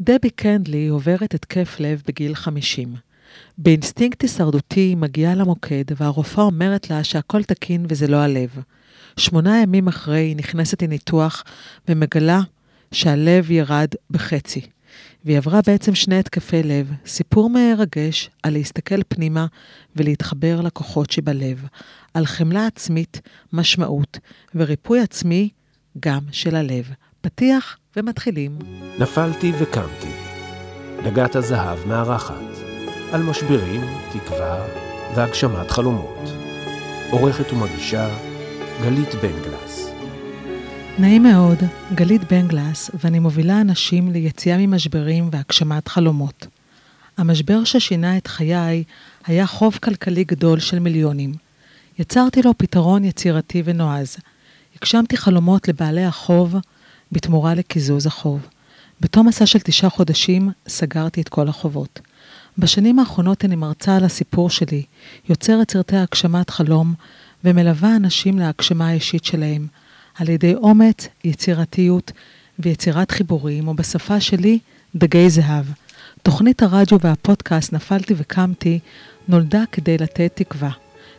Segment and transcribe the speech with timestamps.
[0.00, 2.94] דבי קנדלי עוברת התקף לב בגיל 50.
[3.58, 8.62] באינסטינקט הישרדותי היא מגיעה למוקד, והרופאה אומרת לה שהכל תקין וזה לא הלב.
[9.16, 11.44] שמונה ימים אחרי היא נכנסת לניתוח
[11.88, 12.40] ומגלה
[12.92, 14.60] שהלב ירד בחצי.
[15.24, 19.46] והיא עברה בעצם שני התקפי לב, סיפור מרגש על להסתכל פנימה
[19.96, 21.66] ולהתחבר לכוחות שבלב,
[22.14, 23.20] על חמלה עצמית,
[23.52, 24.18] משמעות
[24.54, 25.48] וריפוי עצמי
[26.00, 26.92] גם של הלב.
[27.26, 28.58] פתיח ומתחילים.
[28.98, 30.12] נפלתי וקמתי.
[31.04, 32.34] דגת הזהב מארחת.
[33.12, 33.80] על משברים,
[34.12, 34.66] תקווה
[35.14, 36.18] והגשמת חלומות.
[37.10, 38.08] עורכת ומגישה
[38.82, 39.90] גלית בנגלס.
[40.98, 41.58] נעים מאוד,
[41.94, 46.46] גלית בנגלס, ואני מובילה אנשים ליציאה ממשברים והגשמת חלומות.
[47.18, 48.84] המשבר ששינה את חיי
[49.26, 51.32] היה חוב כלכלי גדול של מיליונים.
[51.98, 54.16] יצרתי לו פתרון יצירתי ונועז.
[54.76, 56.56] הגשמתי חלומות לבעלי החוב
[57.12, 58.46] בתמורה לקיזוז החוב.
[59.00, 62.00] בתום מסע של תשעה חודשים סגרתי את כל החובות.
[62.58, 64.82] בשנים האחרונות אני מרצה על הסיפור שלי,
[65.28, 66.94] יוצרת סרטי הגשמת חלום
[67.44, 69.66] ומלווה אנשים להגשמה האישית שלהם,
[70.14, 72.12] על ידי אומץ, יצירתיות
[72.58, 74.58] ויצירת חיבורים, ובשפה שלי,
[74.94, 75.64] דגי זהב.
[76.22, 78.78] תוכנית הרדיו והפודקאסט נפלתי וקמתי
[79.28, 80.70] נולדה כדי לתת תקווה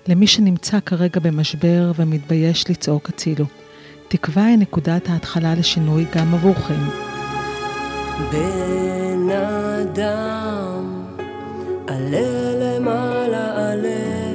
[0.08, 3.46] למי שנמצא כרגע במשבר ומתבייש לצעוק הצילו.
[4.10, 6.80] תקווה היא נקודת ההתחלה לשינוי גם עבורכם.
[8.32, 11.06] בן אדם,
[11.88, 14.32] עלה למעלה עלה,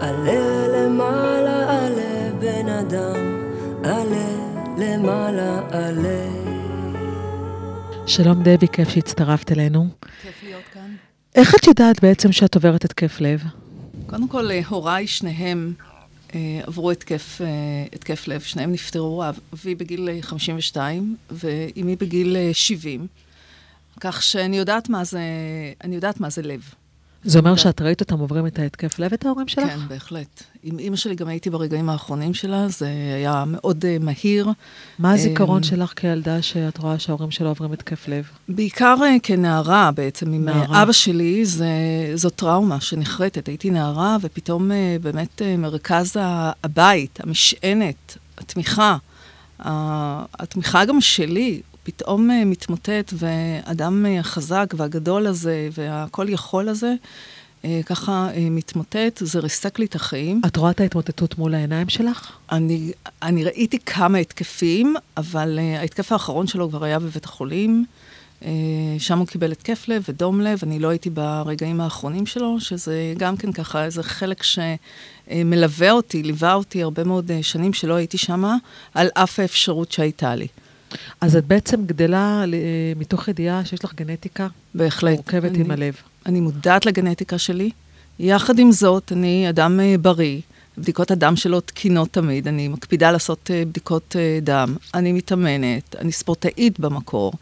[0.00, 3.40] עלה למעלה עלה, בן אדם,
[3.84, 4.28] עלה
[4.78, 6.28] למעלה עלה.
[8.06, 9.88] שלום דבי, כיף שהצטרפת אלינו.
[10.22, 10.94] כיף להיות כאן.
[11.34, 13.42] איך את יודעת בעצם שאת עוברת התקף לב?
[14.06, 15.74] קודם כל, אה, הוריי שניהם
[16.66, 17.46] עברו התקף, אה,
[17.92, 23.06] התקף לב, שניהם נפטרו, אבי בגיל 52 ואימי בגיל 70,
[24.00, 25.20] כך שאני יודעת מה זה,
[25.94, 26.74] יודעת מה זה לב.
[27.24, 29.68] זה אומר שאת ראית אותם עוברים את ההתקף לב, את ההורים שלך?
[29.68, 30.42] כן, בהחלט.
[30.62, 34.48] עם אימא שלי גם הייתי ברגעים האחרונים שלה, זה היה מאוד uh, מהיר.
[34.98, 38.24] מה הזיכרון שלך כילדה שאת רואה שההורים שלה עוברים התקף לב?
[38.48, 40.82] בעיקר uh, כנערה בעצם, עם נערה.
[40.82, 41.68] אבא שלי, זה,
[42.14, 43.48] זו טראומה שנחרטת.
[43.48, 46.16] הייתי נערה, ופתאום uh, באמת uh, מרכז
[46.64, 48.96] הבית, המשענת, התמיכה,
[49.60, 49.66] uh,
[50.34, 51.60] התמיכה גם שלי,
[51.96, 56.94] פתאום uh, מתמוטט, ואדם uh, החזק והגדול הזה, והכל יכול הזה,
[57.62, 60.40] uh, ככה מתמוטט, זה ריסק לי את החיים.
[60.46, 62.32] את רואה את ההתמוטטות מול העיניים שלך?
[62.52, 62.92] אני,
[63.22, 67.84] אני ראיתי כמה התקפים, אבל ההתקף האחרון שלו כבר היה בבית החולים.
[68.98, 73.36] שם הוא קיבל התקף לב ודום לב, אני לא הייתי ברגעים האחרונים שלו, שזה גם
[73.36, 78.56] כן ככה איזה חלק שמלווה אותי, ליווה אותי הרבה מאוד שנים שלא הייתי שמה,
[78.94, 80.46] על אף האפשרות שהייתה לי.
[81.20, 82.44] אז את בעצם גדלה
[82.96, 85.16] מתוך ידיעה שיש לך גנטיקה בהחלט.
[85.16, 85.94] מורכבת אני, עם הלב.
[86.26, 87.70] אני מודעת לגנטיקה שלי.
[88.18, 90.40] יחד עם זאת, אני אדם uh, בריא.
[90.78, 94.76] בדיקות הדם שלו תקינות תמיד, אני מקפידה לעשות uh, בדיקות דם.
[94.94, 97.32] אני מתאמנת, אני ספורטאית במקור,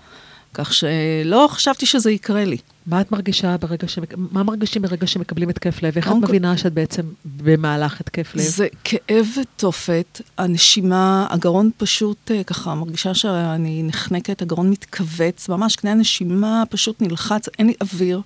[0.54, 2.56] כך שלא חשבתי שזה יקרה לי.
[2.88, 3.98] מה את מרגישה ברגע ש...
[4.16, 5.96] מה מרגישים ברגע שמקבלים התקף לב?
[5.96, 8.42] איך את מבינה שאת בעצם במהלך התקף לב?
[8.42, 15.90] זה כאב ותופת, הנשימה, הגרון פשוט אה, ככה, מרגישה שאני נחנקת, הגרון מתכווץ, ממש קנה
[15.90, 18.20] הנשימה פשוט נלחץ, אין לי אוויר,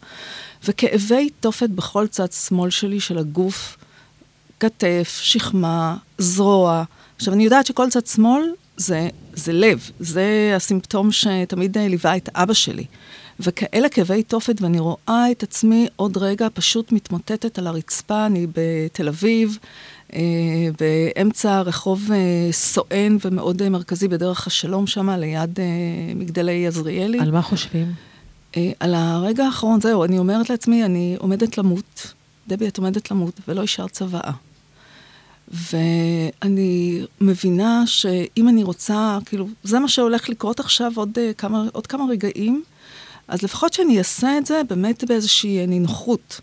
[0.65, 3.77] וכאבי תופת בכל צד שמאל שלי של הגוף,
[4.61, 6.85] כתף, שכמה, זרוע.
[7.17, 8.43] עכשיו, אני יודעת שכל צד שמאל
[8.77, 12.85] זה, זה לב, זה הסימפטום שתמיד אה, ליווה את אבא שלי.
[13.41, 19.09] וכאלה כאבי תופת, ואני רואה את עצמי עוד רגע פשוט מתמוטטת על הרצפה, אני בתל
[19.09, 19.59] אביב,
[20.13, 20.21] אה,
[20.81, 25.65] באמצע רחוב אה, סואן ומאוד אה, מרכזי בדרך השלום שם, ליד אה,
[26.15, 27.21] מגדלי עזריאלי.
[27.21, 27.93] על מה חושבים?
[28.57, 32.13] אה, על הרגע האחרון, זהו, אני אומרת לעצמי, אני עומדת למות.
[32.49, 34.33] דבי, את עומדת למות, ולא השארת צוואה.
[35.49, 41.87] ואני מבינה שאם אני רוצה, כאילו, זה מה שהולך לקרות עכשיו עוד, אה, כמה, עוד
[41.87, 42.63] כמה רגעים,
[43.33, 46.41] אז לפחות שאני אעשה את זה באמת באיזושהי נינוחות.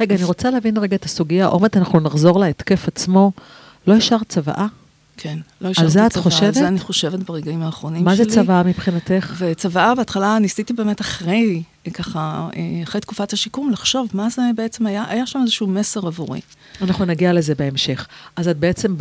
[0.00, 1.46] רגע, אני רוצה להבין רגע את הסוגיה.
[1.46, 3.32] עוד מעט אנחנו נחזור להתקף עצמו.
[3.86, 4.66] לא השארת צוואה?
[5.16, 6.46] כן, לא השארתי זה את צוואה, חושבת?
[6.46, 8.24] על זה אני חושבת ברגעים האחרונים מה שלי.
[8.24, 9.34] זה צוואה מבחינתך?
[9.38, 11.62] וצוואה, בהתחלה ניסיתי באמת אחרי,
[11.94, 16.40] ככה, אה, אחרי תקופת השיקום, לחשוב מה זה בעצם היה, היה שם איזשהו מסר עבורי.
[16.80, 18.06] אנחנו נגיע לזה בהמשך.
[18.36, 18.96] אז את בעצם.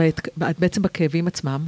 [0.50, 1.62] את בעצם בכאבים עצמם.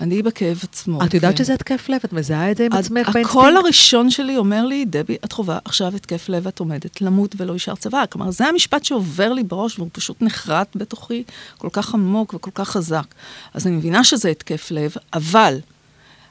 [0.00, 1.04] אני בכאב עצמו.
[1.04, 1.44] את יודעת כן.
[1.44, 2.00] שזה התקף לב?
[2.04, 3.56] את מזהה את זה עם עצמך הקול באינסטינקט?
[3.56, 7.74] הראשון שלי אומר לי, דבי, את חווה עכשיו התקף לב, את עומדת למות ולא השארת
[7.74, 8.04] צוואה.
[8.10, 11.24] כלומר, זה המשפט שעובר לי בראש, והוא פשוט נחרט בתוכי
[11.58, 13.06] כל כך עמוק וכל כך חזק.
[13.54, 15.58] אז אני מבינה שזה התקף לב, אבל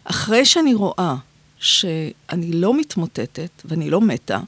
[0.04, 1.16] אחרי שאני רואה
[1.60, 4.40] שאני לא מתמוטטת ואני לא מתה,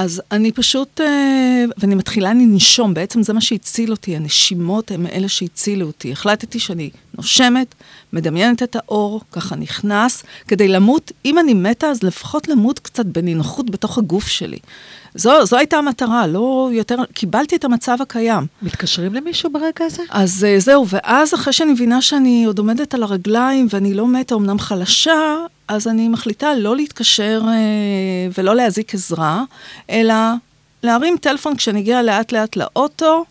[0.00, 5.28] אז אני פשוט, אה, ואני מתחילה לנשום, בעצם זה מה שהציל אותי, הנשימות הן אלה
[5.28, 6.12] שהצילו אותי.
[6.12, 7.74] החלטתי שאני נושמת,
[8.12, 13.70] מדמיינת את האור, ככה נכנס, כדי למות, אם אני מתה, אז לפחות למות קצת בנינוחות
[13.70, 14.58] בתוך הגוף שלי.
[15.14, 18.46] זו, זו הייתה המטרה, לא יותר, קיבלתי את המצב הקיים.
[18.62, 20.02] מתקשרים למישהו ברגע הזה?
[20.10, 24.34] אז אה, זהו, ואז אחרי שאני מבינה שאני עוד עומדת על הרגליים ואני לא מתה,
[24.34, 25.36] אמנם חלשה,
[25.70, 27.52] אז אני מחליטה לא להתקשר אה,
[28.38, 29.42] ולא להזיק עזרה,
[29.90, 30.14] אלא
[30.82, 33.24] להרים טלפון כשאני אגיע לאט לאט לאוטו,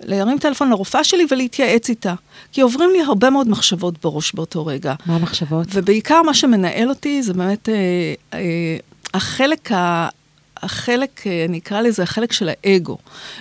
[0.00, 2.14] להרים טלפון לרופאה שלי ולהתייעץ איתה.
[2.52, 4.94] כי עוברים לי הרבה מאוד מחשבות בראש באותו רגע.
[5.06, 5.66] מה המחשבות?
[5.72, 7.74] ובעיקר מה שמנהל אותי זה באמת אה,
[8.34, 8.76] אה,
[9.14, 10.08] החלק ה...
[10.62, 12.98] החלק, אה, אני אקרא לזה החלק של האגו,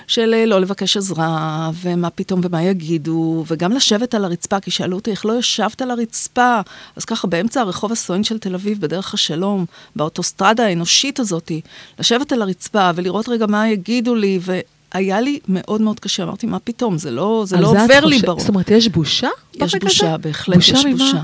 [0.07, 4.97] של אה, לא לבקש עזרה, ומה פתאום ומה יגידו, וגם לשבת על הרצפה, כי שאלו
[4.97, 6.59] אותי איך לא ישבת על הרצפה.
[6.95, 9.65] אז ככה באמצע הרחוב הסואן של תל אביב, בדרך השלום,
[9.95, 11.51] באוטוסטרדה האנושית הזאת,
[12.00, 14.59] לשבת על הרצפה ולראות רגע מה יגידו לי, ו...
[14.94, 18.41] היה לי מאוד מאוד קשה, אמרתי, מה פתאום, זה לא, זה לא עובר לי בראש.
[18.41, 19.29] זאת אומרת, יש בושה?
[19.53, 20.97] יש בושה, בהחלט בושה יש ממה?
[20.97, 21.21] בושה.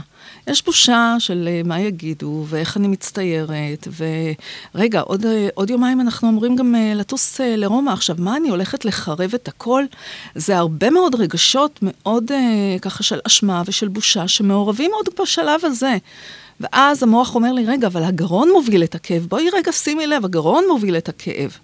[0.47, 3.87] יש בושה של uh, מה יגידו, ואיך אני מצטיירת,
[4.75, 7.91] ורגע, עוד, uh, עוד יומיים אנחנו אמורים גם uh, לטוס לרומא.
[7.91, 9.83] עכשיו, מה, אני הולכת לחרב את הכל?
[10.35, 12.31] זה הרבה מאוד רגשות מאוד
[12.81, 15.97] ככה של אשמה ושל בושה, שמעורבים עוד בשלב הזה.
[16.61, 19.25] ואז המוח אומר לי, רגע, אבל הגרון מוביל את הכאב.
[19.29, 21.57] בואי רגע שימי לב, הגרון מוביל את הכאב.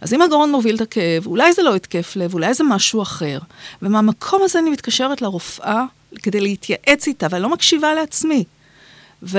[0.00, 3.38] אז אם הגרון מוביל את הכאב, אולי זה לא התקף לב, אולי זה משהו אחר.
[3.82, 5.84] ומהמקום הזה אני מתקשרת לרופאה
[6.22, 8.44] כדי להתייעץ איתה, ואני לא מקשיבה לעצמי.
[9.22, 9.38] ו,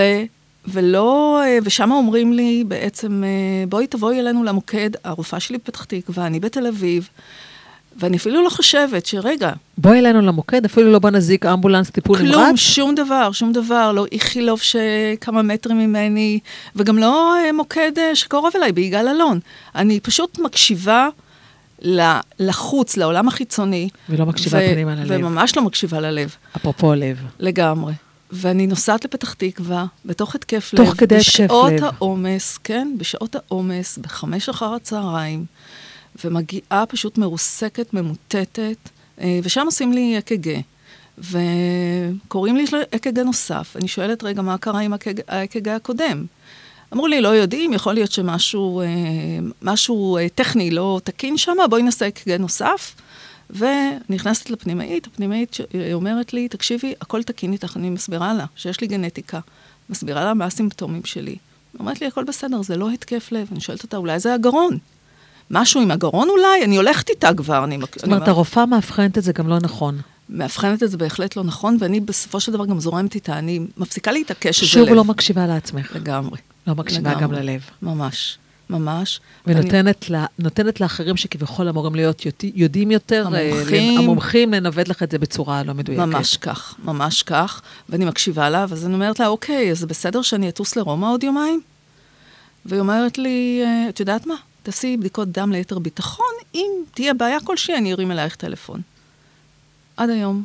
[0.67, 3.23] ולא, ושם אומרים לי בעצם,
[3.69, 7.09] בואי תבואי אלינו למוקד, הרופאה שלי בפתח תקווה, אני בתל אביב,
[7.97, 9.51] ואני אפילו לא חושבת שרגע...
[9.77, 12.35] בואי אלינו למוקד, אפילו לא בוא נזיק אמבולנס טיפול נמרץ?
[12.35, 13.91] כלום, שום דבר, שום דבר.
[13.91, 16.39] לא איכילוב שכמה מטרים ממני,
[16.75, 19.39] וגם לא אה, מוקד אה, שקרוב אליי, ביגאל אלון.
[19.75, 21.09] אני פשוט מקשיבה
[22.39, 23.89] לחוץ, לעולם החיצוני.
[24.09, 25.07] ולא מקשיבה ו- פנימה ללב.
[25.11, 26.35] וממש לא מקשיבה ללב.
[26.55, 27.17] אפרופו הלב.
[27.39, 27.93] לגמרי.
[28.31, 30.85] ואני נוסעת לפתח תקווה, בתוך התקף לב.
[30.85, 31.45] תוך כדי התקף לב.
[31.45, 35.45] בשעות העומס, כן, בשעות העומס, בחמש אחר הצהריים.
[36.25, 38.89] ומגיעה פשוט מרוסקת, ממוטטת,
[39.21, 40.59] אה, ושם עושים לי אק"ג.
[41.17, 43.75] וקוראים לי אק"ג נוסף.
[43.75, 44.93] אני שואלת, רגע, מה קרה עם
[45.27, 46.25] האק"ג הקודם?
[46.93, 48.85] אמרו לי, לא יודעים, יכול להיות שמשהו אה,
[49.61, 52.95] משהו אה, טכני לא תקין שם, בואי נעשה אק"ג נוסף.
[53.49, 55.57] ונכנסת לפנימאית, הפנימאית
[55.93, 59.39] אומרת לי, תקשיבי, הכל תקין איתך, אני מסבירה לה שיש לי גנטיקה.
[59.89, 61.31] מסבירה לה מה הסימפטומים שלי.
[61.31, 61.39] היא
[61.79, 63.47] אומרת לי, הכל בסדר, זה לא התקף לב.
[63.51, 64.77] אני שואלת אותה, אולי זה הגרון.
[65.51, 66.63] משהו עם הגרון אולי?
[66.63, 67.63] אני הולכת איתה כבר.
[67.63, 68.29] אני, זאת אומרת, אני...
[68.29, 70.01] הרופאה מאבחנת את זה גם לא נכון.
[70.29, 74.11] מאבחנת את זה בהחלט לא נכון, ואני בסופו של דבר גם זורמת איתה, אני מפסיקה
[74.11, 74.87] להתעקש שזה לב.
[74.87, 75.95] שוב לא מקשיבה לעצמך.
[75.95, 76.37] לגמרי.
[76.67, 77.23] לא מקשיבה לגמרי.
[77.23, 77.61] גם ללב.
[77.81, 78.37] ממש.
[78.69, 79.21] ממש.
[79.47, 80.17] ונותנת אני...
[80.17, 80.25] לה,
[80.79, 85.73] לאחרים שכביכול אמורים להיות יודעים יותר, אה, המומחים, המומחים לנווט לך את זה בצורה לא
[85.73, 86.01] מדויקת.
[86.01, 87.61] ממש כך, ממש כך.
[87.89, 91.23] ואני מקשיבה לה, ואז אני אומרת לה, אוקיי, אז זה בסדר שאני אטוס לרומא עוד
[91.23, 91.61] יומיים?
[92.65, 94.35] והיא אומרת לי, אה, את יודעת מה?
[94.63, 98.81] תעשי בדיקות דם ליתר ביטחון, אם תהיה בעיה כלשהי, אני ארים אלייך טלפון.
[99.97, 100.43] עד היום,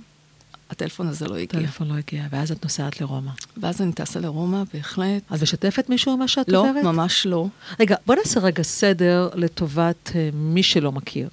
[0.70, 1.60] הטלפון הזה לא הגיע.
[1.60, 3.30] הטלפון לא הגיע, ואז את נוסעת לרומא.
[3.56, 5.22] ואז אני טסה לרומא, בהחלט.
[5.34, 6.84] את משתפת מישהו מה שאת לא, עוברת?
[6.84, 7.46] לא, ממש לא.
[7.80, 11.28] רגע, בוא נעשה רגע סדר לטובת uh, מי שלא מכיר.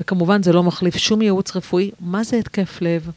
[0.00, 1.90] וכמובן, זה לא מחליף שום ייעוץ רפואי.
[2.00, 3.10] מה זה התקף לב?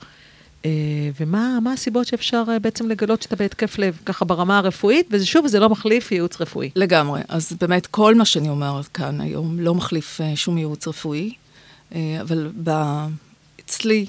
[0.66, 0.72] אה,
[1.20, 5.70] ומה הסיבות שאפשר אה, בעצם לגלות שאתה בהתקף לב, ככה ברמה הרפואית, ושוב, זה לא
[5.70, 6.70] מחליף ייעוץ רפואי.
[6.76, 7.22] לגמרי.
[7.28, 11.34] אז באמת, כל מה שאני אומרת כאן היום לא מחליף אה, שום ייעוץ רפואי,
[12.22, 12.72] אבל ב...
[13.66, 14.06] אצלי,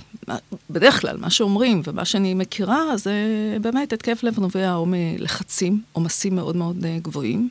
[0.70, 3.12] בדרך כלל, מה שאומרים ומה שאני מכירה, זה
[3.60, 7.48] באמת התקף לב נובע או מלחצים, עומסים מאוד מאוד גבוהים.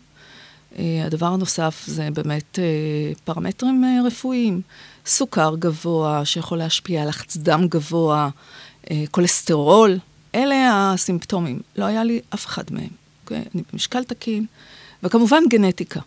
[0.79, 2.59] הדבר הנוסף זה באמת
[3.23, 4.61] פרמטרים רפואיים.
[5.05, 8.29] סוכר גבוה, שיכול להשפיע על לחץ דם גבוה,
[8.91, 9.99] אה, כולסטרול,
[10.35, 11.59] אלה הסימפטומים.
[11.75, 12.89] לא היה לי אף אחד מהם.
[13.23, 13.43] אוקיי?
[13.55, 14.45] אני במשקל תקין,
[15.03, 15.99] וכמובן גנטיקה.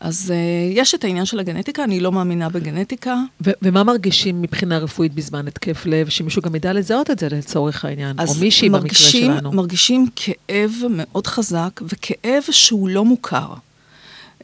[0.00, 3.16] אז uh, יש את העניין של הגנטיקה, אני לא מאמינה בגנטיקה.
[3.46, 7.84] ו- ומה מרגישים מבחינה רפואית בזמן התקף לב, שמישהו גם ידע לזהות את זה לצורך
[7.84, 9.52] העניין, או מישהי מרגישים, במקרה שלנו?
[9.52, 13.54] מרגישים כאב מאוד חזק, וכאב שהוא לא מוכר.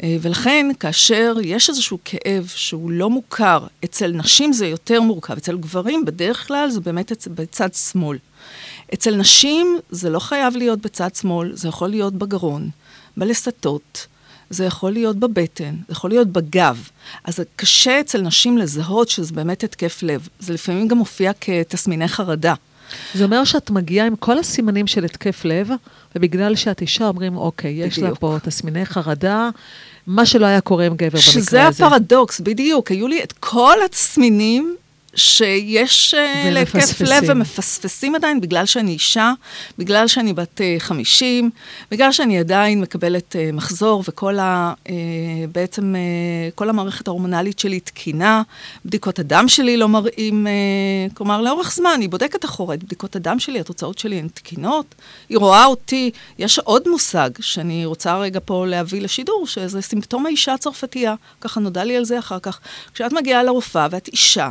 [0.02, 5.56] אה, ולכן, כאשר יש איזשהו כאב שהוא לא מוכר, אצל נשים זה יותר מורכב, אצל
[5.56, 8.18] גברים בדרך כלל זה באמת בצד שמאל.
[8.94, 12.68] אצל נשים זה לא חייב להיות בצד שמאל, זה יכול להיות בגרון,
[13.16, 14.06] בלסתות,
[14.50, 16.88] זה יכול להיות בבטן, זה יכול להיות בגב.
[17.24, 20.28] אז קשה אצל נשים לזהות שזה באמת התקף לב.
[20.40, 22.54] זה לפעמים גם מופיע כתסמיני חרדה.
[23.14, 25.68] זה אומר שאת מגיעה עם כל הסימנים של התקף לב,
[26.16, 28.18] ובגלל שאת אישה אומרים, אוקיי, יש לה בדיוק.
[28.18, 29.50] פה תסמיני חרדה,
[30.06, 31.40] מה שלא היה קורה עם גבר במקרה הזה.
[31.40, 32.90] שזה הפרדוקס, בדיוק.
[32.90, 34.76] היו לי את כל התסמינים
[35.16, 37.00] שיש אה, להתקף.
[37.00, 39.32] לב ומפספסים עדיין, בגלל שאני אישה,
[39.78, 41.50] בגלל שאני בת אה, 50,
[41.90, 44.73] בגלל שאני עדיין מקבלת אה, מחזור, וכל ה...
[44.88, 44.94] אה,
[45.52, 46.00] בעצם אה,
[46.54, 48.42] כל המערכת ההורמונלית שלי תקינה,
[48.85, 50.52] בדיקות הדם שלי לא מראים, אה,
[51.14, 54.94] כלומר, לאורך זמן, היא בודקת אחורה את בדיקות הדם שלי, התוצאות שלי הן תקינות,
[55.28, 60.54] היא רואה אותי, יש עוד מושג שאני רוצה רגע פה להביא לשידור, שזה סימפטום האישה
[60.54, 62.61] הצרפתייה, ככה נודע לי על זה אחר כך.
[62.94, 64.50] כשאת מגיעה לרופאה ואת אישה,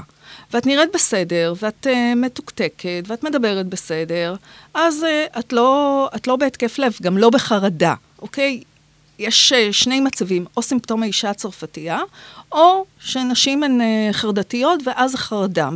[0.53, 4.35] ואת נראית בסדר, ואת uh, מתוקתקת, ואת מדברת בסדר,
[4.73, 8.61] אז uh, את, לא, את לא בהתקף לב, גם לא בחרדה, אוקיי?
[9.19, 11.99] יש uh, שני מצבים, או סימפטום האישה הצרפתייה,
[12.51, 15.69] או שנשים הן uh, חרדתיות, ואז החרדה,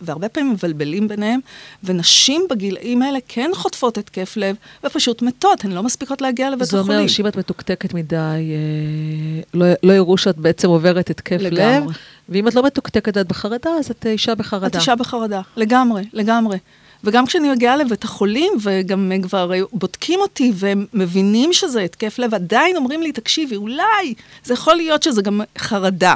[0.00, 1.40] והרבה פעמים מבלבלים ביניהם,
[1.84, 6.80] ונשים בגילאים האלה כן חוטפות התקף לב, ופשוט מתות, הן לא מספיקות להגיע לבית זה
[6.80, 6.98] החולים.
[6.98, 11.94] אומר שאם את מתוקתקת מדי, אה, לא, לא יראו שאת בעצם עוברת התקף לב, לגמרי.
[12.28, 14.66] ואם את לא מתוקתקת ואת בחרדה, אז את אה, אישה בחרדה.
[14.66, 16.56] את אישה בחרדה, לגמרי, לגמרי.
[17.04, 23.02] וגם כשאני מגיעה לבית החולים, וגם כבר בודקים אותי ומבינים שזה התקף לב, עדיין אומרים
[23.02, 26.14] לי, תקשיבי, אולי זה יכול להיות שזה גם חרדה.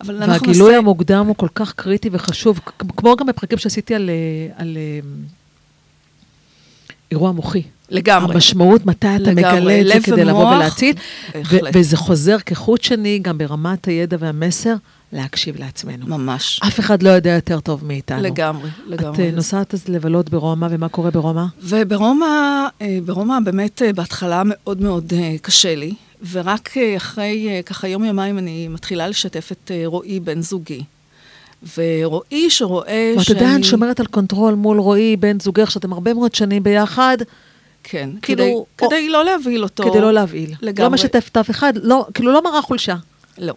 [0.00, 2.60] אבל אנחנו והגילוי נעשה- המוקדם הוא כל כך קריטי וחשוב,
[2.96, 4.14] כמו גם בפרקים שעשיתי על, אה,
[4.62, 5.00] על אה,
[7.10, 7.62] אירוע מוחי.
[7.90, 8.34] לגמרי.
[8.34, 9.60] המשמעות, מתי אתה לגמרי.
[9.60, 10.94] מגלה את זה כדי לבוא ומוח, ולהציל.
[11.28, 11.72] ו- בהחלט.
[11.76, 14.74] וזה חוזר כחוט שני, גם ברמת הידע והמסר,
[15.12, 16.06] להקשיב לעצמנו.
[16.06, 16.60] ממש.
[16.66, 18.22] אף אחד לא יודע יותר טוב מאיתנו.
[18.22, 19.24] לגמרי, את לגמרי.
[19.26, 21.44] אה, נוסעת אז לבלות ברומא, ומה קורה ברומא?
[21.62, 22.26] וברומא,
[22.82, 25.94] אה, ברומא באמת אה, בהתחלה מאוד מאוד קשה לי,
[26.30, 30.82] ורק אחרי ככה יום-יומיים אני מתחילה לשתף את רועי, בן זוגי.
[31.76, 36.62] ורועי שרואה ואת עדיין שומרת על control מול רועי, בן זוגך, שאתם הרבה מאוד שנים
[36.62, 37.16] ביחד,
[37.84, 39.90] כן, כאילו, כדי, או- כדי לא להבהיל אותו.
[39.90, 40.54] כדי לא להבהיל.
[40.62, 40.88] לגמרי.
[40.88, 42.96] לא משתפת אף אחד, לא, כאילו לא מראה חולשה.
[43.38, 43.54] לא.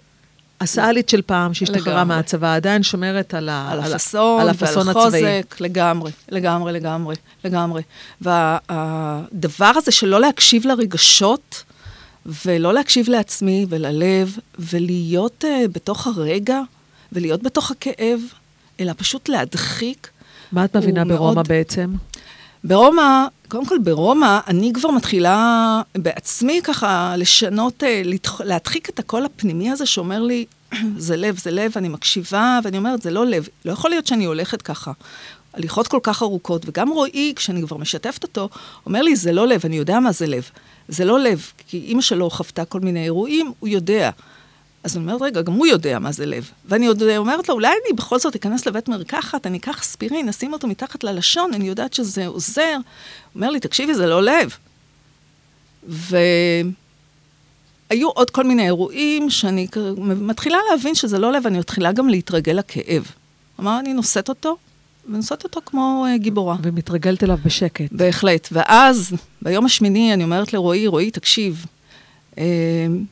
[0.62, 2.04] הסאלית של פעם, שהשתחררה.
[2.04, 5.02] מהצבא, עדיין שומרת על, ה, על ה- הפאסון, על ועל הפאסון הצבאי.
[5.06, 7.82] החוזק, לגמרי, לגמרי, לגמרי, לגמרי.
[8.22, 11.64] והדבר הזה של לא להקשיב לרגשות,
[12.46, 16.60] ולא להקשיב לעצמי וללב, ולהיות uh, בתוך הרגע,
[17.12, 18.20] ולהיות בתוך הכאב,
[18.80, 20.10] אלא פשוט להדחיק.
[20.52, 21.94] מה את מבינה ברומא מאוד- בעצם?
[22.64, 28.02] ברומא, קודם כל ברומא, אני כבר מתחילה בעצמי ככה לשנות, אה,
[28.44, 30.46] להדחיק את הקול הפנימי הזה שאומר לי,
[30.98, 33.48] זה לב, זה לב, אני מקשיבה, ואני אומרת, זה לא לב.
[33.66, 34.92] לא יכול להיות שאני הולכת ככה.
[35.54, 38.50] הליכות כל כך ארוכות, וגם רועי, כשאני כבר משתפת אותו,
[38.86, 40.50] אומר לי, זה לא לב, אני יודע מה זה לב.
[40.88, 44.10] זה לא לב, כי אימא שלו חוותה כל מיני אירועים, הוא יודע.
[44.86, 46.50] אז אני אומרת, רגע, גם הוא יודע מה זה לב.
[46.66, 50.54] ואני עוד אומרת לו, אולי אני בכל זאת אכנס לבית מרקחת, אני אקח אספירין, אשים
[50.54, 52.76] אותו מתחת ללשון, אני יודעת שזה עוזר.
[52.76, 52.82] הוא
[53.36, 54.58] אומר לי, תקשיבי, זה לא לב.
[55.88, 56.70] והיו
[58.10, 63.12] עוד כל מיני אירועים שאני מתחילה להבין שזה לא לב, אני מתחילה גם להתרגל לכאב.
[63.60, 64.58] אמר, אני נושאת אותו,
[65.10, 66.56] ונושאת אותו כמו uh, גיבורה.
[66.62, 67.92] ומתרגלת אליו בשקט.
[67.92, 68.48] בהחלט.
[68.52, 71.66] ואז, ביום השמיני, אני אומרת לרועי, רועי, תקשיב,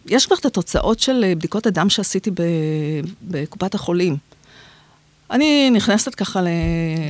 [0.05, 2.31] יש כבר את התוצאות של אה, בדיקות הדם שעשיתי
[3.21, 4.17] בקופת החולים.
[5.31, 6.47] אני נכנסת ככה ל...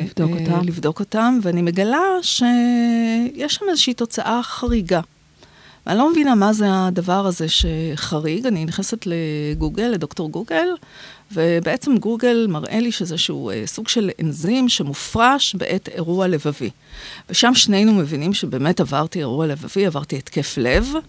[0.06, 0.68] לבדוק אה, אותם.
[0.68, 5.02] לבדוק אותם, ואני מגלה שיש שם איזושהי תוצאה חריגה.
[5.86, 8.46] ואני לא מבינה מה זה הדבר הזה שחריג.
[8.46, 10.68] אני נכנסת לגוגל, לדוקטור גוגל,
[11.32, 16.70] ובעצם גוגל מראה לי שזה אה, סוג של אנזים שמופרש בעת אירוע לבבי.
[17.30, 21.00] ושם שנינו מבינים שבאמת עברתי אירוע לבבי, עברתי התקף לב, אה,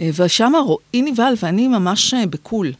[0.00, 2.72] ושם רועי נבהל ואני ממש אה, בקול.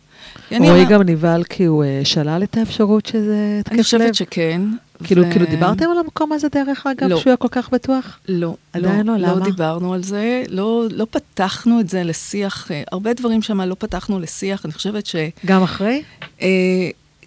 [0.50, 3.75] רועי גם נבהל כי הוא אה, שלל את האפשרות שזה התקף לב?
[3.75, 4.62] אני חושבת שכן.
[5.04, 7.16] כאילו, ו- כאילו דיברתם על המקום הזה דרך אגב, לא.
[7.16, 8.18] שהוא היה כל כך בטוח?
[8.28, 9.44] לא, עדיין לא, לא למה?
[9.44, 14.18] דיברנו על זה, לא, לא פתחנו את זה לשיח, אה, הרבה דברים שם לא פתחנו
[14.20, 15.16] לשיח, אני חושבת ש...
[15.46, 16.02] גם אחרי?
[16.42, 16.49] אה,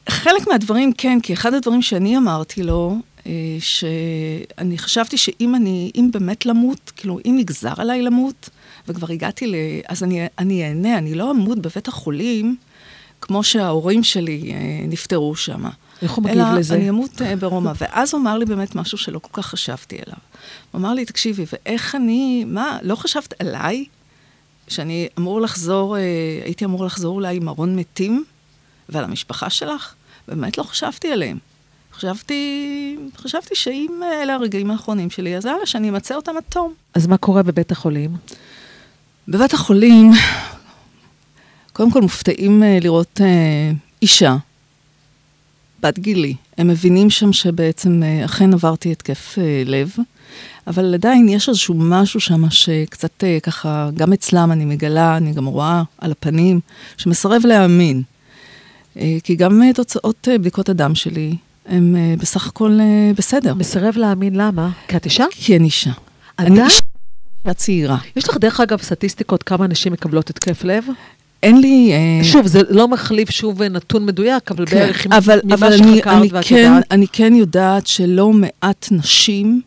[0.09, 2.95] חלק מהדברים כן, כי אחד הדברים שאני אמרתי לו,
[3.27, 8.49] אה, שאני חשבתי שאם אני, אם באמת למות, כאילו, אם נגזר עליי למות,
[8.89, 9.55] וכבר הגעתי ל...
[9.87, 12.55] אז אני, אני אהנה, אני לא אמות בבית החולים,
[13.21, 15.63] כמו שההורים שלי אה, נפטרו שם.
[16.01, 16.75] איך הוא מגיב אלא לזה?
[16.75, 17.71] אני אמות אה, ברומא.
[17.81, 20.17] ואז הוא אמר לי באמת משהו שלא כל כך חשבתי עליו.
[20.71, 23.85] הוא אמר לי, תקשיבי, ואיך אני, מה, לא חשבת עליי?
[24.67, 26.01] שאני אמור לחזור, אה,
[26.43, 28.23] הייתי אמור לחזור אולי עם ארון מתים,
[28.89, 29.93] ועל המשפחה שלך?
[30.27, 31.37] באמת לא חשבתי עליהם.
[31.93, 36.73] חשבתי, חשבתי שאם אלה הרגעים האחרונים שלי, אז יאללה, שאני אמצה אותם עד תום.
[36.93, 38.11] אז מה קורה בבית החולים?
[39.29, 40.11] בבית החולים,
[41.73, 43.71] קודם כל מופתעים אה, לראות אה,
[44.01, 44.35] אישה
[45.79, 46.35] בת גילי.
[46.57, 49.95] הם מבינים שם שבעצם אה, אכן עברתי התקף לב,
[50.67, 55.83] אבל עדיין יש איזשהו משהו שם שקצת ככה, גם אצלם אני מגלה, אני גם רואה
[55.97, 56.59] על הפנים,
[56.97, 58.01] שמסרב להאמין.
[59.23, 62.79] כי גם תוצאות בדיקות הדם שלי, הם בסך הכל
[63.17, 63.53] בסדר.
[63.53, 64.69] מסרב להאמין למה?
[64.87, 65.25] כי את אישה?
[65.31, 65.91] כי אני אישה.
[66.39, 66.88] אני אישה
[67.53, 67.97] צעירה.
[68.15, 70.85] יש לך דרך אגב סטטיסטיקות כמה נשים מקבלות התקף לב?
[71.43, 71.91] אין לי...
[71.93, 76.31] אה, שוב, זה לא מחליף שוב נתון מדויק, אבל כן, בערך אבל, ממה אבל שחקרת
[76.31, 76.83] ואת כן, יודעת.
[76.91, 79.61] אני כן יודעת שלא מעט נשים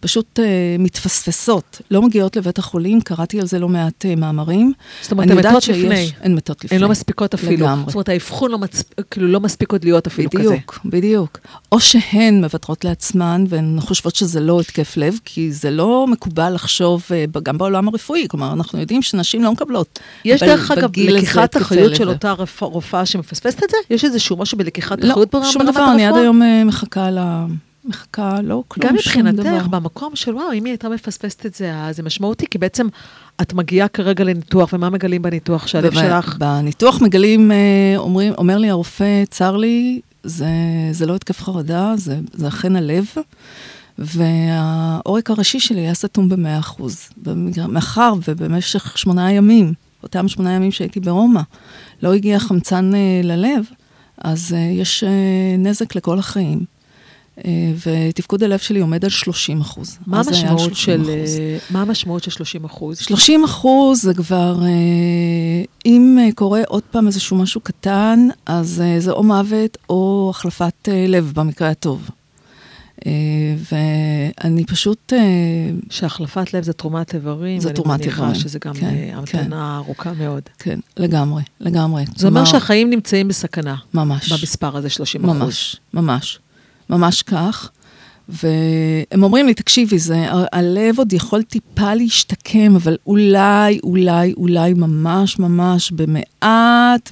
[0.00, 0.42] פשוט uh,
[0.78, 4.72] מתפספסות, לא מגיעות לבית החולים, קראתי על זה לא מעט uh, מאמרים.
[5.02, 6.10] זאת אומרת, הן מתות שיש, לפני.
[6.22, 6.76] הן מתות לפני.
[6.76, 7.52] הן לא מספיקות אפילו.
[7.66, 7.84] לגמרי.
[7.86, 8.82] זאת אומרת, האבחון לא, מצ...
[9.10, 10.54] כאילו לא מספיק עוד להיות אפילו בדיוק, כזה.
[10.54, 11.38] בדיוק, בדיוק.
[11.72, 17.02] או שהן מוותרות לעצמן, והן חושבות שזה לא התקף לב, כי זה לא מקובל לחשוב,
[17.36, 19.98] uh, גם בעולם הרפואי, כלומר, אנחנו יודעים שנשים לא מקבלות.
[20.24, 23.76] יש דרך אגב לקיחת אחריות של אותה רופאה שמפספסת את זה?
[23.90, 25.64] יש איזשהו משהו בלקיחת לא, אחריות ברמת הרפואה?
[25.64, 27.18] לא, שום דבר, אני עד היום מחכה ל...
[27.84, 31.96] מחכה, לא כלום, גם מבחינתך, במקום של וואו, אם היא הייתה מפספסת את זה, אז
[31.96, 32.86] זה משמעותי, כי בעצם
[33.40, 36.36] את מגיעה כרגע לניתוח, ומה מגלים בניתוח שהלב שלך?
[36.38, 37.56] בניתוח מגלים, אה,
[37.96, 40.46] אומרים, אומר לי הרופא, צר לי, זה,
[40.92, 43.06] זה לא התקף חרדה, זה, זה אכן הלב.
[43.98, 46.82] והעורק הראשי שלי היה סתום ב-100%.
[47.68, 49.72] מאחר ובמשך שמונה ימים,
[50.02, 51.40] אותם שמונה ימים שהייתי ברומא,
[52.02, 53.64] לא הגיע חמצן uh, ללב,
[54.18, 55.04] אז uh, יש
[55.58, 56.64] נזק לכל החיים.
[57.44, 57.72] אה,
[58.08, 59.98] ותפקוד הלב שלי עומד על 30 אחוז.
[60.06, 62.98] מה המשמעות של, אה, מה המשמעות של 30 אחוז?
[62.98, 64.68] 30 אחוז זה כבר, אה,
[65.86, 71.68] אם קורה עוד פעם איזשהו משהו קטן, אז זה או מוות או החלפת לב במקרה
[71.68, 72.10] הטוב.
[73.70, 75.12] ואני פשוט...
[75.90, 77.60] שהחלפת לב זה תרומת איברים.
[77.60, 78.18] זה תרומת איברים.
[78.18, 79.52] ואני מניחה שזה גם כן, המתנה כן.
[79.52, 80.42] ארוכה מאוד.
[80.58, 82.04] כן, לגמרי, לגמרי.
[82.16, 83.76] זה אומר שהחיים נמצאים בסכנה.
[83.94, 84.32] ממש.
[84.32, 85.38] במספר הזה, 30 אחוז.
[85.38, 86.38] ממש, ממש.
[86.90, 87.70] ממש כך.
[88.28, 95.38] והם אומרים לי, תקשיבי, זה, הלב עוד יכול טיפה להשתקם, אבל אולי, אולי, אולי ממש
[95.38, 97.10] ממש במעט,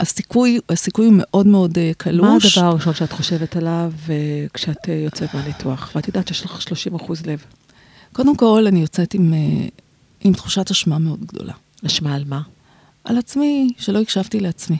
[0.00, 2.20] והסיכוי, הסיכוי הוא מאוד מאוד uh, קלוש.
[2.56, 4.10] מה הדבר הראשון שאת חושבת עליו uh,
[4.54, 7.44] כשאת uh, יוצאת מהניתוח, ואת יודעת שיש לך 30 אחוז לב?
[8.12, 9.34] קודם כל, אני יוצאת עם,
[10.20, 11.52] עם תחושת אשמה מאוד גדולה.
[11.86, 12.40] אשמה על מה?
[13.04, 14.76] על עצמי, שלא הקשבתי לעצמי.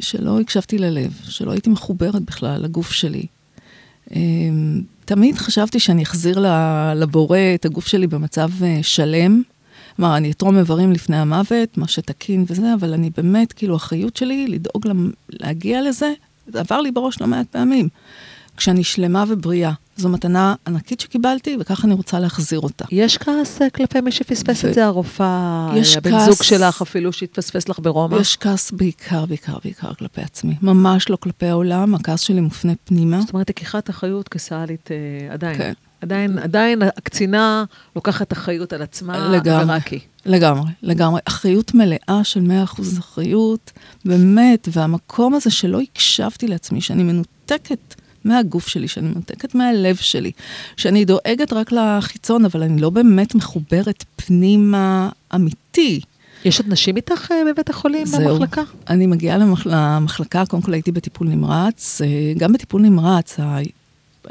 [0.00, 3.26] שלא הקשבתי ללב, שלא הייתי מחוברת בכלל לגוף שלי.
[4.14, 6.44] אמ, תמיד חשבתי שאני אחזיר
[6.96, 9.42] לבורא את הגוף שלי במצב אה, שלם.
[9.96, 14.46] כלומר, אני אתרום איברים לפני המוות, מה שתקין וזה, אבל אני באמת, כאילו, האחריות שלי
[14.48, 14.86] לדאוג
[15.30, 16.12] להגיע לזה,
[16.46, 17.88] זה עבר לי בראש לא מעט פעמים.
[18.56, 19.72] כשאני שלמה ובריאה.
[19.96, 22.84] זו מתנה ענקית שקיבלתי, וככה אני רוצה להחזיר אותה.
[22.90, 24.68] יש כעס אה, כלפי מי שפספס ו...
[24.68, 26.26] את זה, הרופאה, הבן כעס...
[26.26, 28.16] זוג שלך אפילו שהתפספס לך ברומא?
[28.16, 30.54] יש כעס בעיקר, בעיקר, בעיקר כלפי עצמי.
[30.62, 33.20] ממש לא כלפי העולם, הכעס שלי מופנה פנימה.
[33.20, 35.58] זאת אומרת, לקיחת אחריות כסאלית אה, עדיין.
[35.58, 35.72] כן.
[36.00, 37.64] עדיין, עדיין הקצינה
[37.96, 40.00] לוקחת אחריות על עצמה, לגמרי, ורק היא.
[40.26, 41.20] לגמרי, לגמרי.
[41.24, 43.72] אחריות מלאה של 100% אחריות,
[44.04, 50.30] באמת, והמקום הזה שלא הקשבתי לעצמי, שאני מנותקת מהגוף שלי, שאני מנותקת מהלב שלי,
[50.76, 56.00] שאני דואגת רק לחיצון, אבל אני לא באמת מחוברת פנימה אמיתי.
[56.44, 58.28] יש עוד נשים איתך אה, בבית החולים זהו.
[58.28, 58.62] במחלקה?
[58.90, 59.66] אני מגיעה למח...
[59.66, 62.00] למחלקה, קודם כל הייתי בטיפול נמרץ.
[62.04, 63.58] אה, גם בטיפול נמרץ, ה...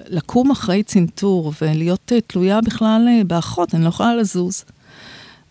[0.07, 4.63] לקום אחרי צנתור ולהיות אה, תלויה בכלל באחות, אני לא יכולה לזוז.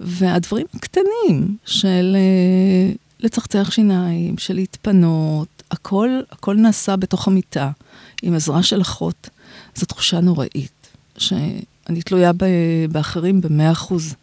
[0.01, 2.17] והדברים הקטנים של
[3.21, 7.71] לצחצח שיניים, של להתפנות, הכל, הכל נעשה בתוך המיטה.
[8.23, 9.29] עם עזרה של אחות,
[9.75, 12.33] זו תחושה נוראית, שאני תלויה
[12.93, 14.15] באחרים במאה אחוז.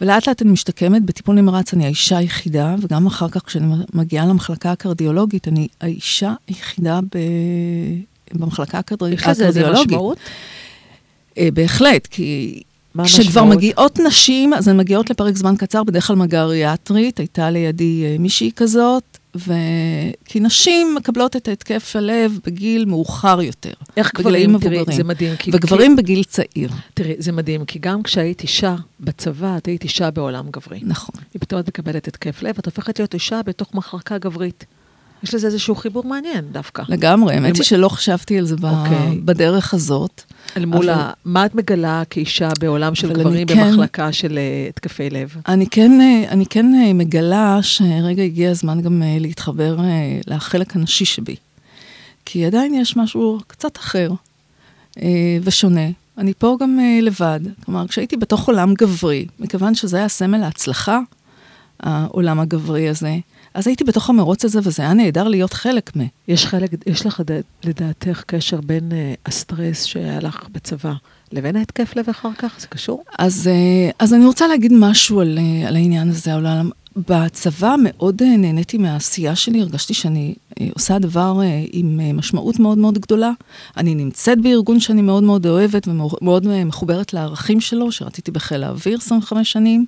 [0.00, 4.72] ולאט לאט אני משתקמת, בטיפול נמרץ אני האישה היחידה, וגם אחר כך כשאני מגיעה למחלקה
[4.72, 7.18] הקרדיולוגית, אני האישה היחידה ב...
[8.34, 9.20] במחלקה הקרדיולוגית.
[9.20, 10.18] יש לזה איזה משמעות?
[11.38, 12.62] אה, בהחלט, כי
[13.04, 18.04] כשכבר מגיעות נשים, אז הן מגיעות לפרק זמן קצר, בדרך כלל מגעה ריאטרית, הייתה לידי
[18.04, 19.52] אה, מישהי כזאת, ו...
[20.24, 23.72] כי נשים מקבלות את ההתקף הלב בגיל מאוחר יותר.
[23.96, 25.36] איך גברים, תראי, זה מדהים.
[25.36, 26.02] כי, וגברים כי...
[26.02, 26.70] בגיל צעיר.
[26.94, 30.80] תראי, זה מדהים, כי גם כשהיית אישה בצבא, את היית אישה בעולם גברי.
[30.82, 31.14] נכון.
[31.36, 34.64] ופתאום את מקבלת התקף לב, את הופכת להיות אישה בתוך מחלקה גברית.
[35.22, 36.82] יש לזה איזשהו חיבור מעניין דווקא.
[36.88, 38.64] לגמרי, האמת היא שלא חשבתי על זה okay.
[38.64, 39.20] אוקיי.
[39.24, 40.22] בדרך הזאת.
[40.56, 41.00] אל מול אבל...
[41.00, 41.10] ה...
[41.24, 45.34] מה את מגלה כאישה בעולם של גברים כן, במחלקה של uh, התקפי לב?
[45.48, 49.76] אני כן, uh, אני כן uh, מגלה שרגע הגיע הזמן גם להתחבר
[50.26, 51.36] לחלק הנשי שבי.
[52.24, 54.10] כי עדיין יש משהו קצת אחר
[55.42, 55.86] ושונה.
[56.18, 57.40] אני פה גם לבד.
[57.64, 61.00] כלומר, כשהייתי בתוך עולם גברי, מכיוון שזה היה סמל ההצלחה,
[61.80, 63.16] העולם הגברי הזה.
[63.56, 66.00] אז הייתי בתוך המרוץ הזה, וזה היה נהדר להיות חלק מ...
[66.28, 67.22] יש חלק, יש לך
[67.64, 68.94] לדעתך קשר בין uh,
[69.26, 70.92] הסטרס שהיה לך בצבא
[71.32, 72.56] לבין ההתקף לב אחר כך?
[72.60, 73.04] זה קשור?
[73.18, 73.50] אז,
[73.90, 76.70] uh, אז אני רוצה להגיד משהו על, uh, על העניין הזה, על העולם.
[77.08, 82.58] בצבא מאוד uh, נהניתי מהעשייה שלי, הרגשתי שאני uh, עושה דבר uh, עם uh, משמעות
[82.58, 83.30] מאוד מאוד גדולה.
[83.76, 88.98] אני נמצאת בארגון שאני מאוד מאוד אוהבת ומאוד uh, מחוברת לערכים שלו, שרציתי בחיל האוויר
[88.98, 89.86] 25 שנים.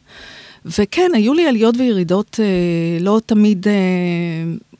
[0.64, 3.72] וכן, היו לי עליות וירידות, אה, לא תמיד, אה,